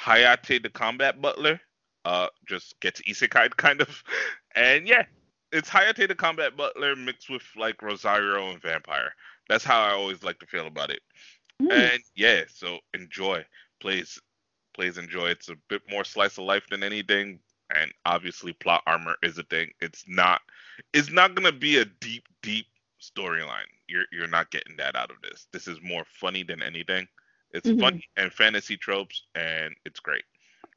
[0.00, 1.60] Hayate the Combat Butler.
[2.04, 4.04] Uh, just gets isekai kind of,
[4.54, 5.04] and yeah,
[5.52, 9.14] it's Hayate the Combat Butler mixed with like Rosario and Vampire.
[9.48, 11.02] That's how I always like to feel about it.
[11.60, 11.72] Mm.
[11.72, 13.44] And yeah, so enjoy.
[13.80, 14.18] Please,
[14.74, 15.28] please enjoy.
[15.28, 17.38] It's a bit more slice of life than anything,
[17.76, 19.70] and obviously plot armor is a thing.
[19.80, 20.40] It's not.
[20.92, 22.66] It's not gonna be a deep, deep
[23.00, 23.68] storyline.
[23.88, 25.46] You're you're not getting that out of this.
[25.52, 27.06] This is more funny than anything.
[27.50, 27.80] It's Mhm.
[27.80, 30.24] funny and fantasy tropes, and it's great.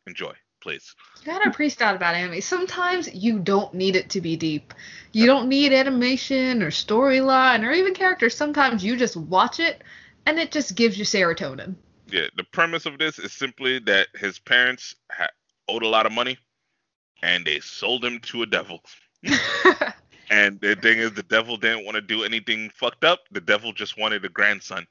[0.07, 0.33] Enjoy,
[0.65, 0.95] please.
[1.19, 2.41] You gotta appreciate that about anime.
[2.41, 4.73] Sometimes you don't need it to be deep.
[5.12, 8.36] You don't need animation or storyline or even characters.
[8.36, 9.84] Sometimes you just watch it
[10.25, 11.75] and it just gives you serotonin.
[12.10, 15.30] Yeah, the premise of this is simply that his parents ha-
[15.67, 16.38] owed a lot of money,
[17.21, 18.82] and they sold him to a devil.
[20.32, 23.19] And the thing is, the devil didn't want to do anything fucked up.
[23.30, 24.88] The devil just wanted a grandson,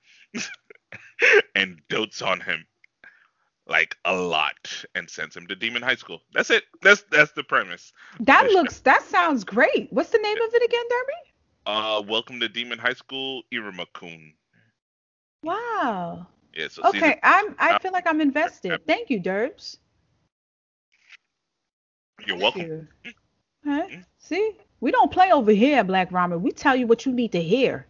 [1.57, 2.65] and dotes on him
[3.67, 6.21] like a lot, and sends him to demon high school.
[6.35, 6.65] That's it.
[6.83, 7.93] That's that's the premise.
[8.21, 8.81] That looks.
[8.81, 9.89] That sounds great.
[9.93, 11.33] What's the name of it again, Derby?
[11.67, 14.35] Uh, welcome to demon high school, Iruma-kun.
[15.43, 16.27] Wow.
[16.55, 17.57] Yeah, so Okay, season, I'm.
[17.59, 18.87] I feel like I'm invested.
[18.87, 19.79] Thank you, Derbs.
[22.27, 22.69] you're Thank welcome.
[22.69, 22.89] you.
[23.65, 23.89] Huh?
[23.91, 24.07] Mhm.
[24.19, 26.41] See, we don't play over here Black Ramen.
[26.41, 27.87] We tell you what you need to hear.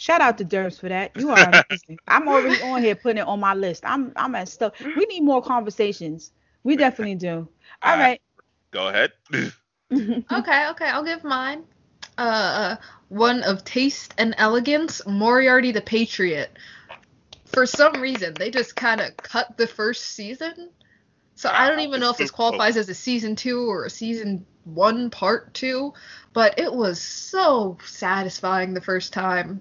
[0.00, 1.14] Shout out to Derbs for that.
[1.14, 1.98] You are amazing.
[2.08, 3.82] I'm already on here putting it on my list.
[3.84, 4.72] I'm I'm at stuff.
[4.96, 6.32] We need more conversations.
[6.64, 7.46] We definitely do.
[7.82, 7.98] All Alright.
[8.00, 8.22] right.
[8.70, 9.12] Go ahead.
[9.92, 11.64] okay, okay, I'll give mine.
[12.16, 12.76] Uh,
[13.10, 16.58] one of taste and elegance, Moriarty the Patriot.
[17.44, 20.70] For some reason, they just kind of cut the first season.
[21.34, 24.46] So I don't even know if this qualifies as a season two or a season
[24.64, 25.92] one part two,
[26.32, 29.60] but it was so satisfying the first time.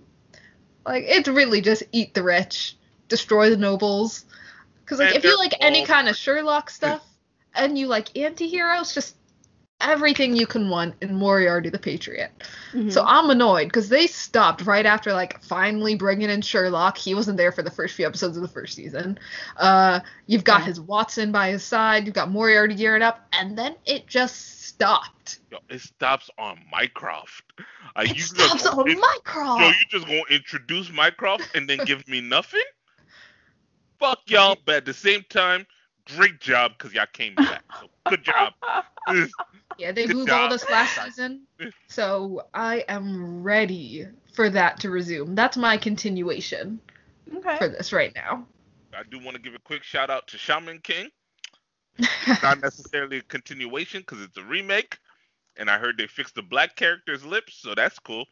[0.90, 2.76] Like it's really just eat the rich,
[3.10, 4.26] destroy the nobles.
[4.88, 7.06] Cause like And if you like any kind of Sherlock stuff
[7.54, 9.16] and you like anti-heroes, just
[9.82, 12.32] everything you can want in Moriarty the Patriot.
[12.74, 12.92] Mhm.
[12.92, 16.98] So I'm annoyed because they stopped right after like finally bringing in Sherlock.
[16.98, 19.18] He wasn't there for the first few episodes of the first season.
[19.58, 20.66] Uh, you've got Yeah.
[20.68, 22.06] his Watson by his side.
[22.06, 25.40] You've got Moriarty gearing up, and then it just stopped.
[25.52, 27.44] Yo, it stops on Mycroft.
[27.96, 29.62] Are It you stops on gonna in- Mycroft.
[29.62, 32.62] Yo, you just gonna introduce Mycroft and then give me nothing?
[34.00, 35.66] Fuck y'all, but at the same time,
[36.16, 37.64] great job because y'all came back.
[37.80, 38.54] So good job.
[39.80, 41.44] Yeah, they Good moved all this last season,
[41.88, 45.36] so I am ready for that to resume.
[45.36, 46.82] That's my continuation
[47.58, 48.46] for this right now.
[48.94, 51.10] I do want to give a quick shout out to Shaman King.
[52.44, 54.98] Not necessarily a continuation because it's a remake,
[55.56, 58.26] and I heard they fixed the black character's lips, so that's cool.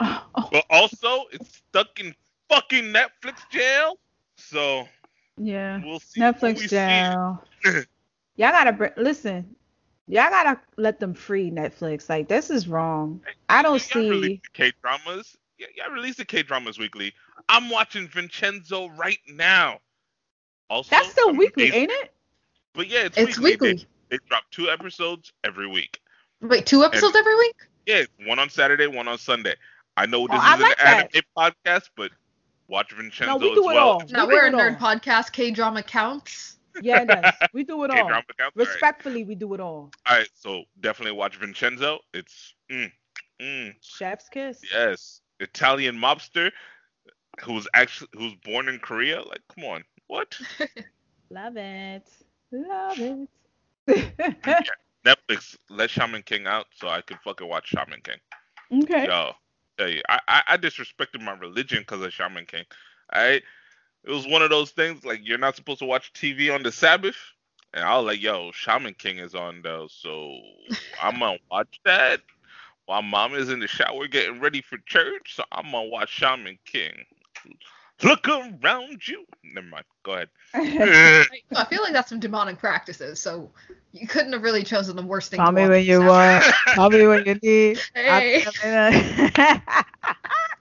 [0.00, 2.14] Oh, But also, it's stuck in
[2.48, 3.98] fucking Netflix jail,
[4.36, 4.88] so
[5.36, 5.82] yeah.
[5.84, 6.22] we'll see.
[6.22, 7.44] Netflix jail.
[8.36, 9.56] Y'all gotta br- listen.
[10.08, 12.08] Y'all gotta let them free Netflix.
[12.08, 13.20] Like this is wrong.
[13.48, 14.10] I don't Y'all see.
[14.10, 15.36] release the K dramas.
[15.58, 17.12] Yeah, y'all release the K dramas weekly.
[17.48, 19.80] I'm watching Vincenzo right now.
[20.70, 22.12] Also, That's still weekly, amazing- ain't it?
[22.74, 23.70] But yeah, it's, it's weekly.
[23.72, 23.86] weekly.
[24.10, 26.00] They, they drop two episodes every week.
[26.40, 27.56] Wait, two episodes every week?
[27.86, 29.54] Yeah, one on Saturday, one on Sunday.
[29.96, 31.10] I know oh, this Oh, is like an that.
[31.14, 31.22] anime
[31.66, 32.12] podcast, but
[32.68, 33.88] watch Vincenzo we as do it well.
[33.88, 34.02] all.
[34.10, 34.94] No, We do we're a nerd all.
[34.96, 35.32] podcast.
[35.32, 36.57] K drama counts.
[36.80, 37.30] Yeah.
[37.52, 38.08] We do it all.
[38.08, 38.24] All right.
[38.54, 39.90] Respectfully, we do it all.
[40.06, 42.00] All right, so definitely watch Vincenzo.
[42.12, 42.90] It's mm,
[43.40, 44.62] mm, Chef's kiss.
[44.72, 46.50] yes, Italian mobster
[47.42, 49.20] who's actually who's born in Korea.
[49.22, 50.38] Like, come on, what?
[51.30, 52.08] Love it.
[52.52, 53.28] Love it.
[55.04, 58.18] Netflix let Shaman King out so I could fucking watch Shaman King.
[58.82, 59.06] okay.
[59.06, 59.32] Yo,
[59.78, 62.64] tell you, I, I, I disrespected my religion because of Shaman King.
[63.12, 63.42] I
[64.08, 66.72] it was one of those things like you're not supposed to watch TV on the
[66.72, 67.16] Sabbath,
[67.74, 70.40] and I was like, yo, Shaman King is on though, so
[71.02, 72.20] I'm gonna watch that
[72.86, 75.34] while mom is in the shower getting ready for church.
[75.36, 77.04] So I'm gonna watch Shaman King.
[78.02, 79.26] Look around you.
[79.44, 79.84] Never mind.
[80.04, 80.30] Go ahead.
[80.54, 83.50] I feel like that's some demonic practices, so
[83.92, 85.38] you couldn't have really chosen the worst thing.
[85.38, 86.44] Call to me when you this want.
[86.46, 86.74] after.
[86.74, 87.80] Call me when you need.
[87.94, 88.46] Hey.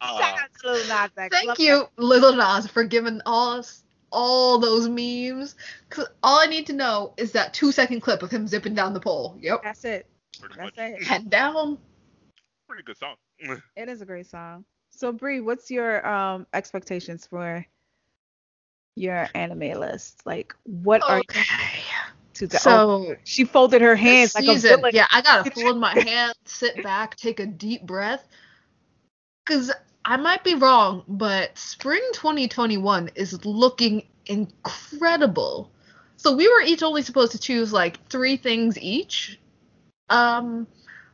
[0.08, 1.32] Shout out to Lil Nas X.
[1.34, 5.56] Thank Love you, Little Nas, for giving us all those memes.
[5.90, 8.94] Cause all I need to know is that two second clip of him zipping down
[8.94, 9.38] the pole.
[9.42, 9.64] Yep.
[9.64, 10.06] That's it.
[10.40, 10.78] pretty That's much.
[10.78, 11.04] it.
[11.04, 11.78] Head down.
[12.68, 13.16] Pretty good song.
[13.76, 14.66] It is a great song.
[14.90, 17.66] So Bree, what's your um expectations for
[18.96, 20.26] your anime list?
[20.26, 21.44] Like, what are you Okay.
[22.36, 22.58] to the?
[22.66, 24.92] oh, So she folded her hands like a villain.
[24.94, 28.28] yeah, I gotta fold my hands, sit back, take a deep breath,
[29.46, 29.72] cause
[30.08, 35.70] I might be wrong, but spring 2021 is looking incredible.
[36.16, 39.38] So we were each only supposed to choose like three things each.
[40.10, 40.66] Um,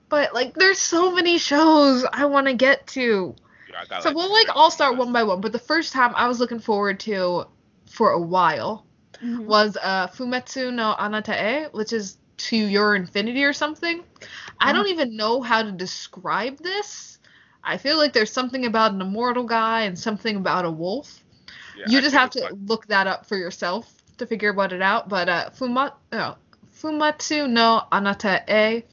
[0.09, 3.35] but like there's so many shows I want to get to.
[3.67, 5.41] Yeah, I got, So like, we'll like all start one by one.
[5.41, 7.45] But the first time I was looking forward to
[7.87, 8.85] for a while
[9.23, 9.45] Mhm.
[9.45, 14.03] was uh Fumetsu no Anatae, which is to your infinity or something.
[14.59, 17.12] I don't even know how to describe this.
[17.63, 21.23] I feel like there's something about an immortal guy and something about a wolf.
[21.77, 24.73] Yeah, you I just have to like- look that up for yourself to figure what
[24.73, 25.09] it out.
[25.09, 26.35] But uh Fuma no,
[26.81, 28.83] Fumatsu no Anatae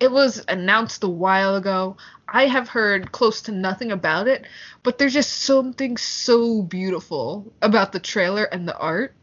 [0.00, 1.96] it was announced a while ago.
[2.26, 4.46] I have heard close to nothing about it,
[4.82, 9.14] but there's just something so beautiful about the trailer and the art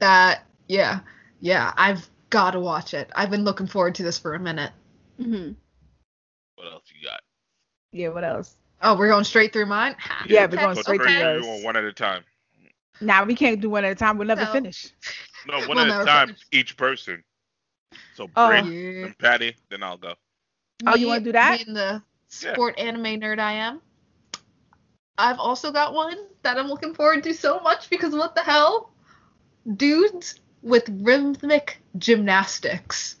[0.00, 1.00] that yeah,
[1.40, 3.10] yeah, I've got to watch it.
[3.14, 4.72] I've been looking forward to this for a minute.
[5.20, 5.54] Mhm.
[6.56, 7.20] What else you got?
[7.94, 8.08] Yeah.
[8.08, 8.56] What else?
[8.82, 9.94] Oh, we're going straight through mine.
[9.98, 11.46] Ha, Yeah, we're okay, going straight three, to yours.
[11.46, 12.24] you one at a time.
[13.00, 14.18] Now we can't do one at a time.
[14.18, 14.52] We'll never No.
[14.52, 14.88] finish.
[15.46, 16.42] No, one We'll at a time, finish.
[16.52, 17.22] each person.
[18.14, 18.48] So Oh.
[18.48, 18.58] Bree,
[18.96, 19.02] Yeah.
[19.02, 20.14] then Patty, then I'll go.
[20.86, 21.64] Oh, you wanna do that?
[21.64, 23.80] Being the sport anime nerd I am,
[25.16, 28.90] I've also got one that I'm looking forward to so much because what the hell?
[29.76, 33.16] Dudes with rhythmic gymnastics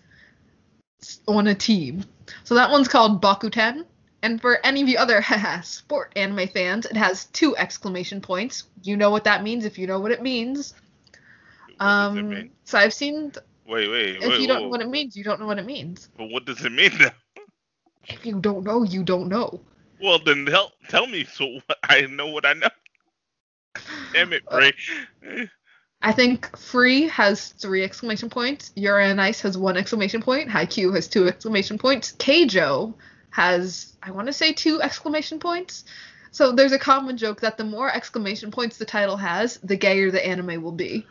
[1.28, 2.04] on a team.
[2.42, 3.84] So that one's called Bakuten.
[4.24, 5.22] And for any of you other
[5.62, 8.64] sport anime fans, it has two exclamation points.
[8.82, 10.72] You know what that means if you know what it means.
[11.76, 12.50] What does it Um, mean?
[12.64, 13.32] so I've seen.
[13.66, 14.40] Wait, wait, If wait.
[14.40, 16.08] you don't know what it means, you don't know what it means.
[16.16, 16.92] But what does it mean?
[18.06, 19.60] If you don't know, you don't know.
[20.00, 22.68] Well, then tell tell me so I know what I know.
[24.14, 24.72] Damn it, Bree.
[26.02, 28.72] I think Free has three exclamation points.
[28.74, 30.48] Yuri on Ice has one exclamation point.
[30.48, 32.12] Haikyuu has two exclamation points.
[32.12, 32.94] Keijo
[33.34, 35.84] has, I want to say, two exclamation points.
[36.30, 40.12] So there's a common joke that the more exclamation points the title has, the gayer
[40.12, 41.04] the anime will be.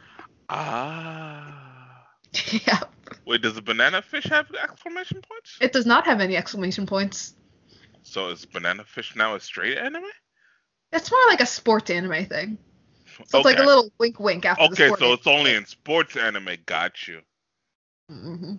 [0.48, 2.06] Ah.
[2.52, 2.80] yeah.
[3.26, 5.58] Wait, does the banana fish have exclamation points?
[5.60, 7.36] It does not have any exclamation points.
[8.04, 10.06] So is banana fish now a straight anime?
[10.94, 12.58] It's more like a sports anime thing.
[13.28, 16.56] So it's like a little wink wink after Okay, so it's only in sports anime.
[16.66, 17.20] Got you.
[18.10, 18.56] Mm-hmm.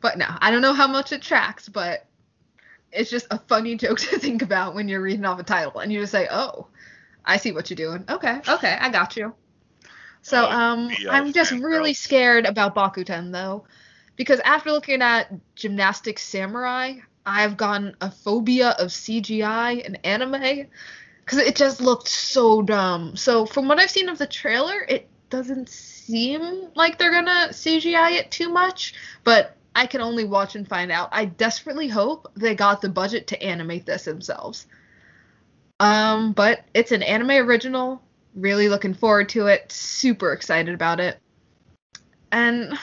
[0.00, 2.06] But no, I don't know how much it tracks, but
[2.96, 5.92] it's just a funny joke to think about when you're reading off a title and
[5.92, 6.66] you just say, "Oh,
[7.24, 8.04] I see what you're doing.
[8.08, 9.34] Okay, okay, I got you."
[10.22, 13.64] So Oh, um, I'm just really scared about Bakuten though,
[14.16, 20.68] because after looking at Gymnastic Samurai, I've gotten a phobia of CGI and anime
[21.24, 23.16] because it just looked so dumb.
[23.16, 28.12] So from what I've seen of the trailer, it doesn't seem like they're gonna CGI
[28.12, 28.94] it too much,
[29.24, 31.10] but I can only watch and find out.
[31.12, 34.66] I desperately hope they got the budget to animate this themselves.
[35.78, 38.02] Um, but it's an anime original.
[38.34, 39.70] Really looking forward to it.
[39.70, 41.18] Super excited about it.
[42.32, 42.78] And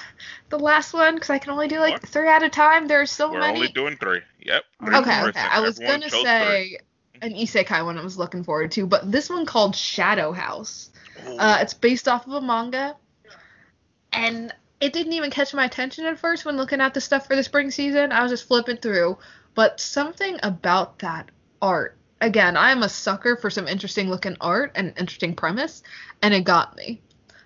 [0.49, 2.07] the last one, because I can only do like What?
[2.07, 2.87] three at a time.
[2.87, 3.55] There's so We're many.
[3.55, 4.21] only doing three.
[4.45, 4.63] Yep.
[4.85, 5.39] Three Okay, okay.
[5.39, 6.77] I was Everyone gonna say
[7.23, 10.91] an isekai one I was looking forward to, but this one called Shadow House.
[11.39, 12.95] Uh, it's based off of a manga,
[14.11, 14.53] and
[14.83, 17.43] it didn't even catch my attention at first when looking at the stuff for the
[17.43, 18.11] spring season.
[18.11, 19.17] I was just flipping through,
[19.55, 21.31] but something about that
[21.61, 21.95] art.
[22.19, 25.83] Again, I am a sucker for some interesting looking art and interesting premise,
[26.21, 27.01] and it got me.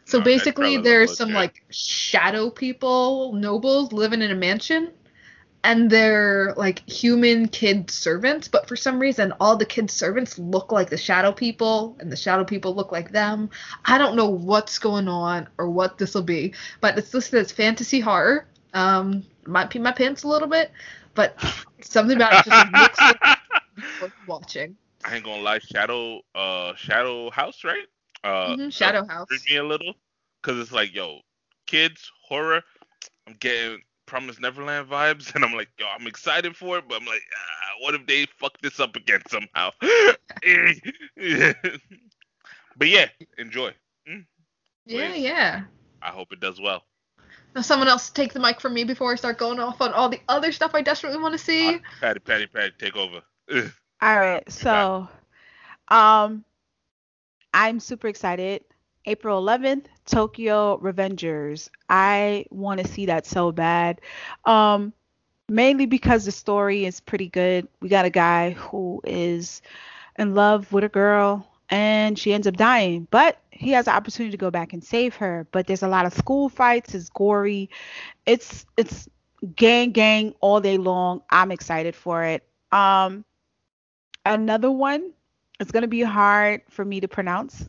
[0.05, 1.41] So basically, there's some legit.
[1.41, 4.91] like shadow people, nobles living in a mansion,
[5.67, 10.71] and they're like human kid servants, but for some reason all the kid servants look
[10.71, 13.49] like the shadow people and the shadow people look like them.
[13.83, 17.51] I don't know what's going on or what this will be, but it's listed as
[17.51, 18.47] fantasy horror.
[18.73, 20.71] Um, might pee my pants a little bit,
[21.13, 21.35] but
[21.81, 23.19] something about it just looks like
[23.99, 24.77] worth watching.
[25.03, 27.87] I ain't gonna lie, Shadow, uh, Shadow House, right?
[28.23, 29.27] Uh, Mhm, Shadow House.
[29.49, 29.95] Me a little,
[30.43, 31.19] cause it's like, yo,
[31.65, 32.63] kids horror.
[33.27, 37.05] I'm getting Promise Neverland vibes, and I'm like, yo, I'm excited for it, but I'm
[37.05, 39.69] like, ah, what if they fuck this up again somehow?
[42.77, 43.73] but yeah, enjoy.
[44.87, 45.23] Yeah, Please.
[45.23, 45.63] yeah.
[46.01, 46.83] I hope it does well.
[47.55, 50.09] Now someone else take the mic from me before I start going off on all
[50.09, 51.75] the other stuff I desperately want to see.
[51.75, 53.21] Uh, Patty, Patty, Patty, take over.
[53.53, 53.71] Ugh.
[54.01, 54.49] All right.
[54.51, 55.09] So,
[55.87, 56.45] um,
[57.53, 58.63] I'm super excited.
[59.07, 61.69] April 11th, Tokyo Revengers.
[61.89, 64.01] I want to see that so bad.
[64.45, 64.93] Um,
[65.47, 67.67] mainly because the story is pretty good.
[67.81, 69.61] We got a guy who is
[70.19, 74.31] in love with a girl and she ends up dying, but he has the opportunity
[74.31, 75.47] to go back and save her.
[75.51, 77.69] But there's a lot of school fights, it's gory.
[78.25, 79.07] It's it's
[79.55, 81.21] gang gang all day long.
[81.29, 82.43] I'm excited for it.
[82.73, 83.23] Um
[84.25, 85.13] another one
[85.59, 87.67] it's going to be hard for me to pronounce.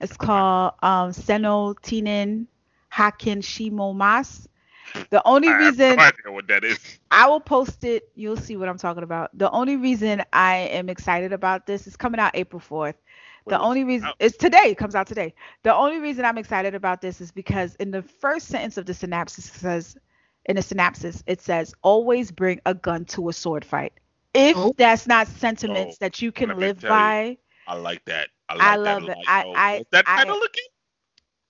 [0.00, 2.46] It's called um, Seno Tinen
[2.90, 4.48] Hakin Shimo Mas.
[5.10, 6.98] The only I have reason no idea what that is.
[7.10, 9.36] I will post it, you'll see what I'm talking about.
[9.36, 12.94] The only reason I am excited about this is coming out April 4th.
[13.44, 14.16] When The only reason out?
[14.18, 15.34] it's today, it comes out today.
[15.62, 18.94] The only reason I'm excited about this is because in the first sentence of the
[18.94, 19.96] synopsis it says
[20.46, 23.92] in the synopsis it says always bring a gun to a sword fight.
[24.34, 24.74] If Oh.
[24.76, 26.98] that's not sentiments Oh, that you can live tell you.
[26.98, 27.38] by,
[27.68, 28.30] I like that.
[28.48, 29.18] I like I love a it.
[29.18, 29.24] lot.
[29.28, 30.64] I- Yo, I- what's that I- title again?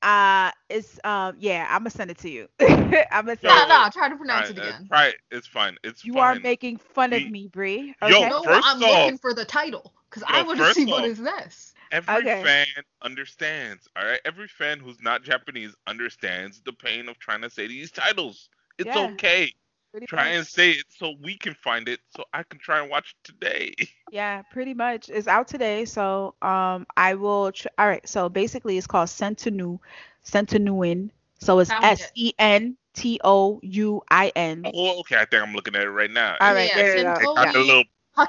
[0.03, 2.49] uh it's um yeah, I'm gonna send it to you.
[2.61, 3.69] I'm gonna send Yo, Nah, it.
[3.69, 4.87] nah, try to pronounce Alright, it uh, again.
[4.89, 5.17] Try it.
[5.31, 5.77] It's fine.
[5.83, 6.23] It's You fine.
[6.37, 7.95] are making fun of We- me, Bree.
[8.03, 8.29] Yo, Okay?
[8.29, 11.07] No, first I'm off- looking for the title because I want to see what off-
[11.11, 11.75] is this.
[11.91, 12.45] Every Okay.
[12.45, 12.67] fan
[13.03, 13.89] understands.
[13.97, 14.21] All right.
[14.25, 18.51] Every fan who's not Japanese understands the pain of trying to say these titles.
[18.79, 19.07] It's Yeah.
[19.13, 19.53] okay.
[19.93, 20.37] Pretty Try much.
[20.37, 23.25] and say it so we can find it, so I can try and watch it
[23.33, 23.75] today.
[24.11, 25.11] Yeah, pretty much.
[25.11, 29.81] It's out today, so um I will tr- all right, so basically it's called Sentinu
[30.25, 31.11] Sentinuin.
[31.41, 31.87] So it's Found it.
[31.89, 34.65] S E N T O U I N.
[34.75, 35.17] oh, okay.
[35.17, 36.37] I think I'm looking at it right now.
[36.41, 37.33] All It- right, Yeah, there you Sento- go.
[37.33, 37.53] it got Yeah.
[37.53, 37.85] the little,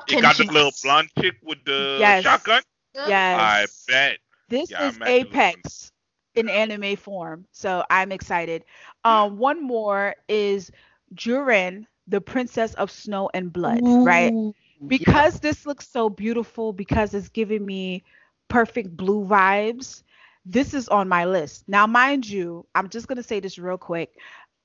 [0.10, 2.24] it got the little blonde chick with the Yes.
[2.24, 2.62] shotgun.
[2.94, 3.40] Yes.
[3.40, 4.18] I bet.
[4.50, 5.40] This Yeah, is I'm actually looking.
[5.40, 5.92] Apex
[6.36, 8.66] in anime form, so I'm excited.
[9.06, 10.72] Um one more is
[11.14, 14.36] Joran, the Princess of Snow and Blood, right?
[14.82, 18.04] Ooh, because this looks so beautiful because it's giving me
[18.48, 20.04] perfect blue vibes
[20.46, 21.64] this is on my list.
[21.68, 24.14] Now mind you i'm just going to say this real quick.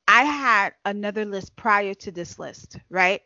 [0.09, 3.23] I had another list prior to this list right?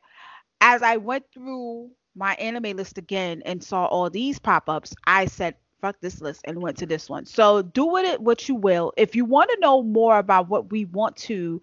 [0.61, 5.55] As i went through my anime list again and saw all these pop-ups i said
[5.81, 7.25] fuck this list and went to this one.
[7.25, 8.93] So do with it what you will.
[8.97, 11.63] If you want to know more about what we want to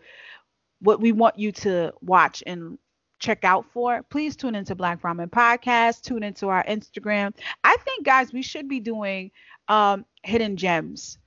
[0.80, 2.78] what we want you to watch and
[3.20, 7.34] check out for, please tune into Black Ramen Podcast, tune into our Instagram.
[7.64, 9.32] I think guys, we should be doing
[9.68, 11.18] um hidden gems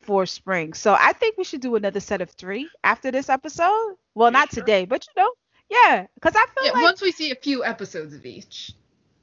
[0.00, 0.74] for spring.
[0.74, 3.96] So I think we should do another set of 3 after this episode.
[4.14, 4.62] Well, not sure.
[4.62, 5.32] today, but you know,
[5.70, 8.72] yeah, cuz I feel Yeah, like once we see a few episodes of each.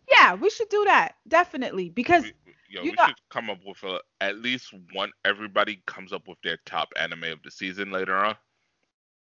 [0.10, 1.16] yeah, we should do that.
[1.28, 2.34] Definitely because We,
[2.70, 5.12] yo, you we know- should come up with a, at least one.
[5.26, 8.36] Everybody comes up with their top anime of the season later on.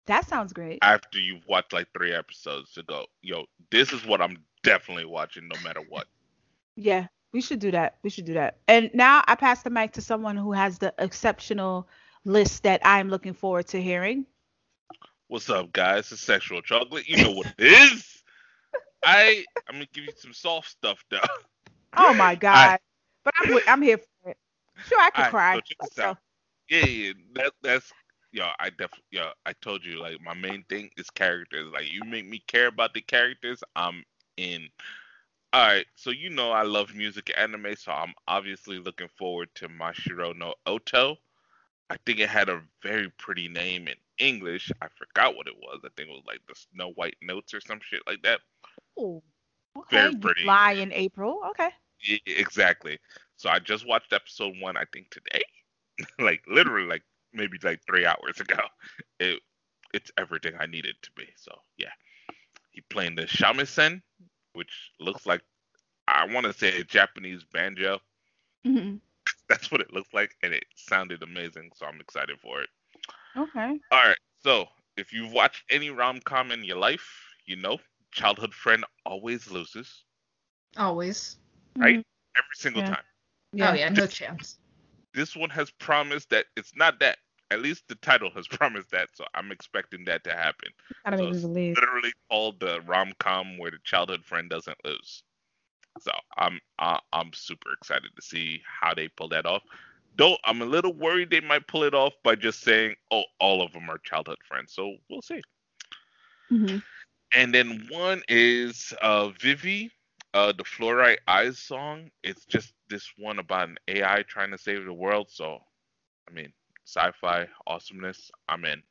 [0.06, 0.78] That sounds great.
[0.82, 5.48] After you've watched like three episodes to go, yo, this is what I'm definitely watching
[5.48, 6.06] no matter what.
[6.76, 7.96] Yeah, we should do that.
[8.02, 8.58] We should do that.
[8.68, 11.88] And now I pass the mic to someone who has the exceptional
[12.24, 14.26] list that I'm looking forward to hearing.
[15.28, 16.12] What's up, guys?
[16.12, 17.08] It's sexual chocolate.
[17.08, 18.22] You know what it is.
[19.04, 21.18] I I'm gonna give you some soft stuff though.
[21.96, 22.78] Oh my god!
[23.24, 24.36] but I'm I'm here for it.
[24.86, 25.54] Sure, I could Alright, cry.
[25.56, 26.18] so check this So- out.
[26.68, 27.92] Yeah, yeah, that that's
[28.32, 28.46] yo.
[28.58, 29.30] I definitely yo.
[29.46, 31.70] I told you like my main thing is characters.
[31.72, 34.04] Like you make me care about the characters, I'm
[34.36, 34.68] in.
[35.54, 39.50] All right, so you know I love music and anime, so I'm obviously looking forward
[39.56, 41.16] to Mashiro no Oto.
[41.90, 44.72] I think it had a very pretty name in English.
[44.80, 45.80] I forgot what it was.
[45.84, 48.40] I think it was like the Snow White Notes or some shit like that.
[48.98, 49.22] Ooh,
[49.76, 49.96] okay.
[49.96, 50.44] Very pretty.
[50.44, 51.40] Lie in April.
[51.50, 51.68] Okay.
[52.00, 52.98] Yeah, exactly.
[53.36, 55.42] So I just watched episode one, I think today,
[56.18, 57.02] like literally like
[57.32, 58.58] maybe like three hours ago.
[59.20, 59.40] It
[59.94, 61.28] it's everything I needed to be.
[61.36, 61.90] So yeah,
[62.70, 64.00] he playing the shamisen,
[64.54, 65.42] which looks like
[66.08, 68.00] I want to say a Japanese banjo.
[68.66, 69.00] Mhm.
[69.48, 71.70] That's what it looks like, and it sounded amazing.
[71.76, 72.68] So I'm excited for it.
[73.36, 73.80] Okay.
[73.90, 74.66] All right, so
[74.96, 77.06] if you've watched any rom com in your life,
[77.46, 77.78] you know,
[78.12, 80.04] childhood friend always loses,
[80.76, 81.36] Always.
[81.76, 81.98] right?
[81.98, 82.04] Mhm.
[82.36, 82.88] Every single Yeah.
[82.94, 83.04] time.
[83.60, 84.58] Oh yeah, no Just- chance.
[85.14, 87.18] This one has promised that it's not that.
[87.52, 90.70] At least the title has promised that, so I'm expecting that to happen.
[91.04, 91.76] Gotta make So it's believe.
[91.76, 95.24] Literally called the rom com where the childhood friend doesn't lose.
[96.00, 99.62] So I'm I, I'm super excited to see how they pull that off.
[100.16, 103.62] Though I'm a little worried they might pull it off by just saying, "Oh, all
[103.62, 105.42] of them are childhood friends." So we'll see.
[106.50, 106.78] hmm
[107.34, 109.90] And then one is uh Vivy,
[110.34, 112.10] uh the Fluorite Eyes song.
[112.22, 115.30] It's just this one about an AI trying to save the world.
[115.30, 115.60] So
[116.28, 116.52] I mean,
[116.84, 118.30] sci-fi awesomeness.
[118.48, 118.82] I'm in.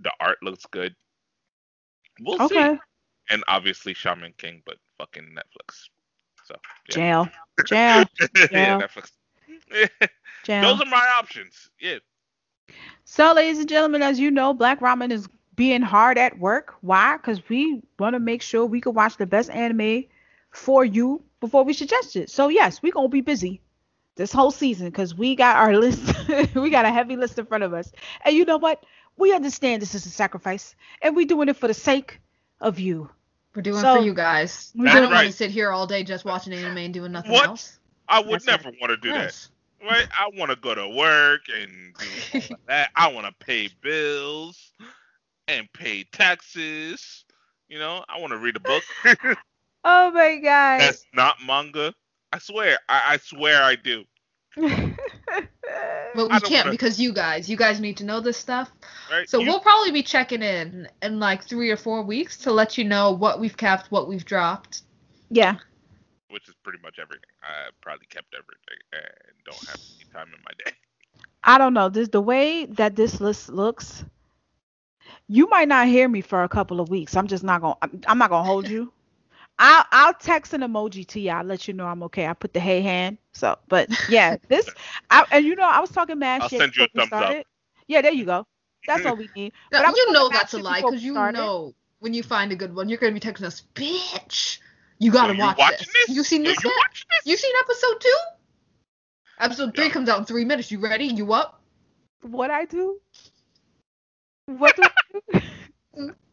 [0.00, 0.94] The art looks good.
[2.20, 2.78] We'll see.
[3.30, 5.88] And obviously Shaman King, but fucking Netflix.
[6.44, 6.54] So
[6.90, 6.94] yeah.
[6.96, 7.28] Jail.
[7.66, 8.04] Jail.
[8.36, 8.80] yeah, Yeah.
[8.80, 9.12] Netflix.
[10.44, 10.62] Jail.
[10.62, 11.70] Those are my options.
[11.80, 11.98] Yeah.
[13.04, 16.74] So, ladies and gentlemen, as you know, Black Ramen is being hard at work.
[16.80, 17.16] Why?
[17.16, 20.04] Because we want to make sure we can watch the best anime
[20.50, 22.30] for you before we suggest it.
[22.30, 23.60] So, yes, we're going to be busy
[24.18, 26.02] this whole season because we got our list.
[26.54, 27.90] we got a heavy list in front of us.
[28.26, 28.84] And you know what?
[29.16, 32.20] We understand this is a sacrifice, and we're doing it for the sake
[32.60, 33.08] of you.
[33.54, 34.70] We're doing So- for you guys.
[34.76, 37.32] We're I don't want to sit here all day just watching anime and doing nothing
[37.32, 37.46] What?
[37.46, 37.78] else.
[38.08, 38.64] I would That's right.
[38.64, 39.48] never want to do that.
[39.82, 40.06] Right?
[40.16, 41.94] I want to go to work and
[42.32, 42.90] do all that.
[42.96, 44.72] I want to pay bills
[45.46, 47.24] and pay taxes.
[47.68, 48.82] You know, I want to read a book.
[49.84, 50.80] Oh my God.
[50.80, 51.94] That's not manga.
[52.32, 52.78] I swear.
[52.88, 54.04] I, I swear I do.
[56.14, 58.72] But we can't wanna- because you guys, you guys need to know this stuff.
[59.10, 59.28] Right?
[59.28, 62.78] So You- we'll probably be checking in in like three or four weeks to let
[62.78, 64.82] you know what we've kept, what we've dropped.
[65.30, 65.56] yeah.
[66.30, 67.24] which is pretty much everything.
[67.42, 69.04] I probably kept everything and
[69.44, 70.76] don't have any time in my day.
[71.44, 71.88] I don't know.
[71.90, 74.04] This the way that this list looks.
[75.28, 77.16] You might not hear me for a couple of weeks.
[77.16, 77.76] I'm just not gonna.
[77.82, 78.92] I'm, I'm not gonna hold you.
[79.58, 81.30] I'll I'll text an emoji to you.
[81.30, 82.26] I'll let you know I'm okay.
[82.26, 83.18] I put the hey hand.
[83.32, 84.68] So, but yeah, this.
[85.10, 87.10] I, and you know, I was talking mad I'll shit send you a before we
[87.10, 87.46] thumbs up.
[87.88, 88.46] Yeah, there you go.
[88.86, 89.52] That's all we need.
[89.70, 91.38] But I was you know that's a shit lie because you started.
[91.38, 94.58] know when you find a good one, you're gonna be texting us, bitch.
[94.98, 95.88] You gotta Yo, you watch this.
[96.06, 96.16] this?
[96.16, 96.90] You seen Yo, this you yet?
[96.92, 97.26] this?
[97.26, 98.16] You seen episode two?
[99.40, 99.90] Episode three Yo.
[99.90, 100.70] comes out in three minutes.
[100.70, 101.06] You ready?
[101.06, 101.62] You up?
[102.22, 103.00] What I do?
[104.46, 105.40] What do I
[105.98, 106.10] do?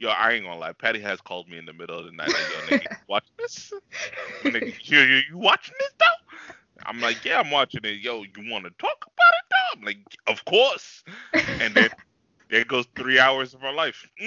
[0.00, 0.72] Yo, I ain't gonna lie.
[0.72, 2.32] Patty has called me in the middle of the night.
[2.32, 3.72] Like, Yo, nigga, you watching this?
[4.50, 6.06] nigga, you, you, you watching this though?
[6.86, 8.00] I'm like, yeah, I'm watching it.
[8.00, 9.78] Yo, you want to talk about it though?
[9.80, 11.04] I'm like, of course.
[11.60, 11.90] And then
[12.50, 14.06] there goes three hours of our life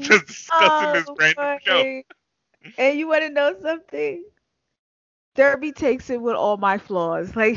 [0.00, 1.84] just discussing this Oh, random show.
[2.78, 4.24] And you want to know something?
[5.34, 7.32] Derby takes it with all my flaws.
[7.36, 7.56] Like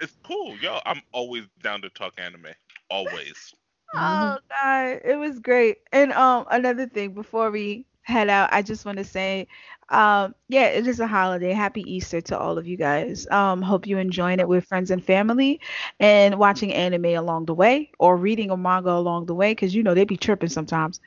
[0.00, 0.80] It's cool, yo.
[0.86, 2.54] I'm always down to talk anime.
[2.90, 3.54] Always.
[3.96, 5.78] Oh God, it was great.
[5.92, 9.48] And um, another thing before we head out, I just want to say,
[9.90, 11.52] um, yeah, it is a holiday.
[11.52, 13.26] Happy Easter to all of you guys.
[13.30, 15.60] Um, hope you enjoying it with friends and family,
[16.00, 19.82] and watching anime along the way, or reading a manga along the way, because you
[19.82, 21.00] know they be tripping sometimes.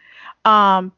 [0.46, 0.94] Um,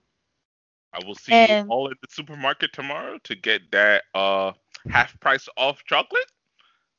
[0.93, 4.53] I will see And- you all at the supermarket tomorrow to get that uh
[4.89, 6.31] half price off chocolate.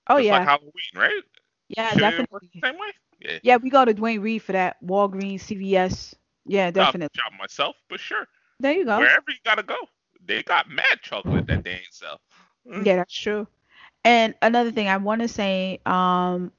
[0.09, 1.23] oh Just yeah, like Halloween, right?
[1.69, 2.65] yeah, Should definitely.
[2.65, 2.93] same way?
[3.21, 3.39] Yeah.
[3.43, 6.15] Yeah, we go to Duane Reade for that Walgreens, CVS.
[6.47, 7.09] Yeah, definitely.
[7.15, 8.27] shop myself, but sure.
[8.61, 8.99] There you go.
[8.99, 9.77] Wherever you gotta go.
[10.25, 12.21] They got mad chocolate that they ain't sell.
[12.67, 13.47] Yeah, that's true.
[14.05, 16.53] And another thing I want to say, um,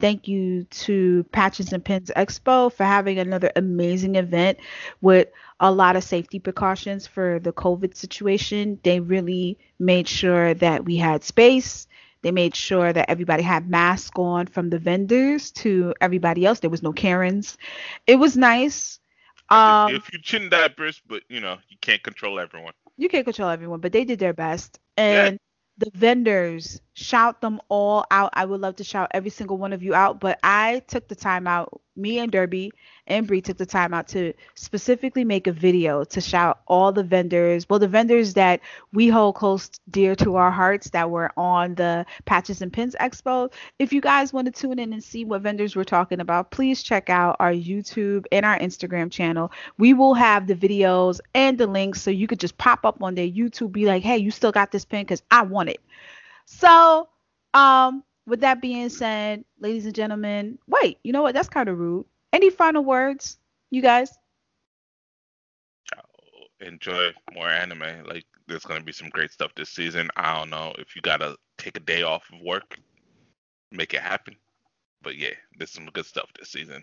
[0.00, 4.58] thank you to Patches and Pins Expo for having another amazing event
[5.00, 5.28] with
[5.60, 8.78] a lot of safety precautions for the COVID situation.
[8.82, 11.86] They really made sure that we had space.
[12.26, 16.58] They made sure that everybody had masks on from the vendors to everybody else.
[16.58, 17.56] There was no Karens.
[18.08, 18.98] It was nice.
[19.48, 22.72] Um, if you chin diapers, but you know, you can't control everyone.
[22.96, 24.80] you can't control everyone, but they did their best.
[24.98, 25.26] Yeah.
[25.26, 25.40] And
[25.78, 28.30] the vendors, shout them all out.
[28.32, 31.14] I would love to shout every single one of you out, but I took the
[31.14, 31.80] time out.
[31.96, 32.72] Me and Derby
[33.06, 37.02] and Bree took the time out to specifically make a video to shout all the
[37.02, 37.68] vendors.
[37.68, 38.60] Well, the vendors that
[38.92, 43.52] we hold close dear to our hearts that were on the Patches and Pins Expo.
[43.78, 46.82] If you guys want to tune in and see what vendors we're talking about, please
[46.82, 49.52] check out our YouTube and our Instagram channel.
[49.78, 53.14] We will have the videos and the links so you could just pop up on
[53.14, 55.80] their YouTube, be like, hey, you still got this pin because I want it.
[56.44, 57.08] So,
[57.54, 61.34] um, with that being said, ladies and gentlemen, wait, you know what?
[61.34, 62.06] That's kind of rude.
[62.32, 63.38] Any final words,
[63.70, 64.16] you guys?
[66.60, 68.04] Enjoy more anime.
[68.06, 70.08] Like there's gonna be some great stuff this season.
[70.16, 72.78] I don't know if you gotta take a day off of work,
[73.72, 74.36] make it happen.
[75.02, 76.82] But yeah, there's some good stuff this season.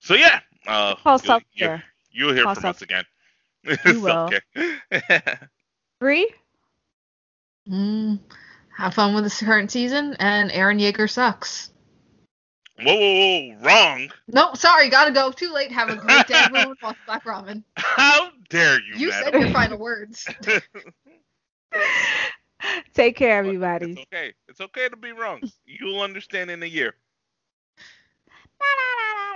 [0.00, 1.84] So yeah, uh, Call your, self your, care.
[2.10, 2.76] You'll hear Toss from up.
[2.76, 3.04] us again.
[3.86, 4.30] You will.
[4.56, 4.78] okay.
[6.00, 6.30] Bree?
[7.68, 8.18] Mm,
[8.76, 11.70] have fun with this current season, and Eren Yeager sucks.
[12.82, 14.10] whoa, whoa, whoa, wrong.
[14.28, 15.30] No, sorry, gotta go.
[15.30, 15.70] Too late.
[15.72, 16.76] Have a great day, everyone.
[16.82, 17.62] Watch Black Ramen.
[17.76, 20.26] How dare you, You said your final words.
[22.94, 23.92] Take care, It's everybody.
[24.12, 24.32] okay.
[24.48, 25.40] It's okay to be wrong.
[25.66, 26.94] You'll understand in a year.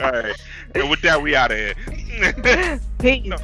[0.00, 0.36] All right.
[0.74, 1.74] And with that, we out of here.
[2.98, 3.24] Peace.
[3.26, 3.36] No.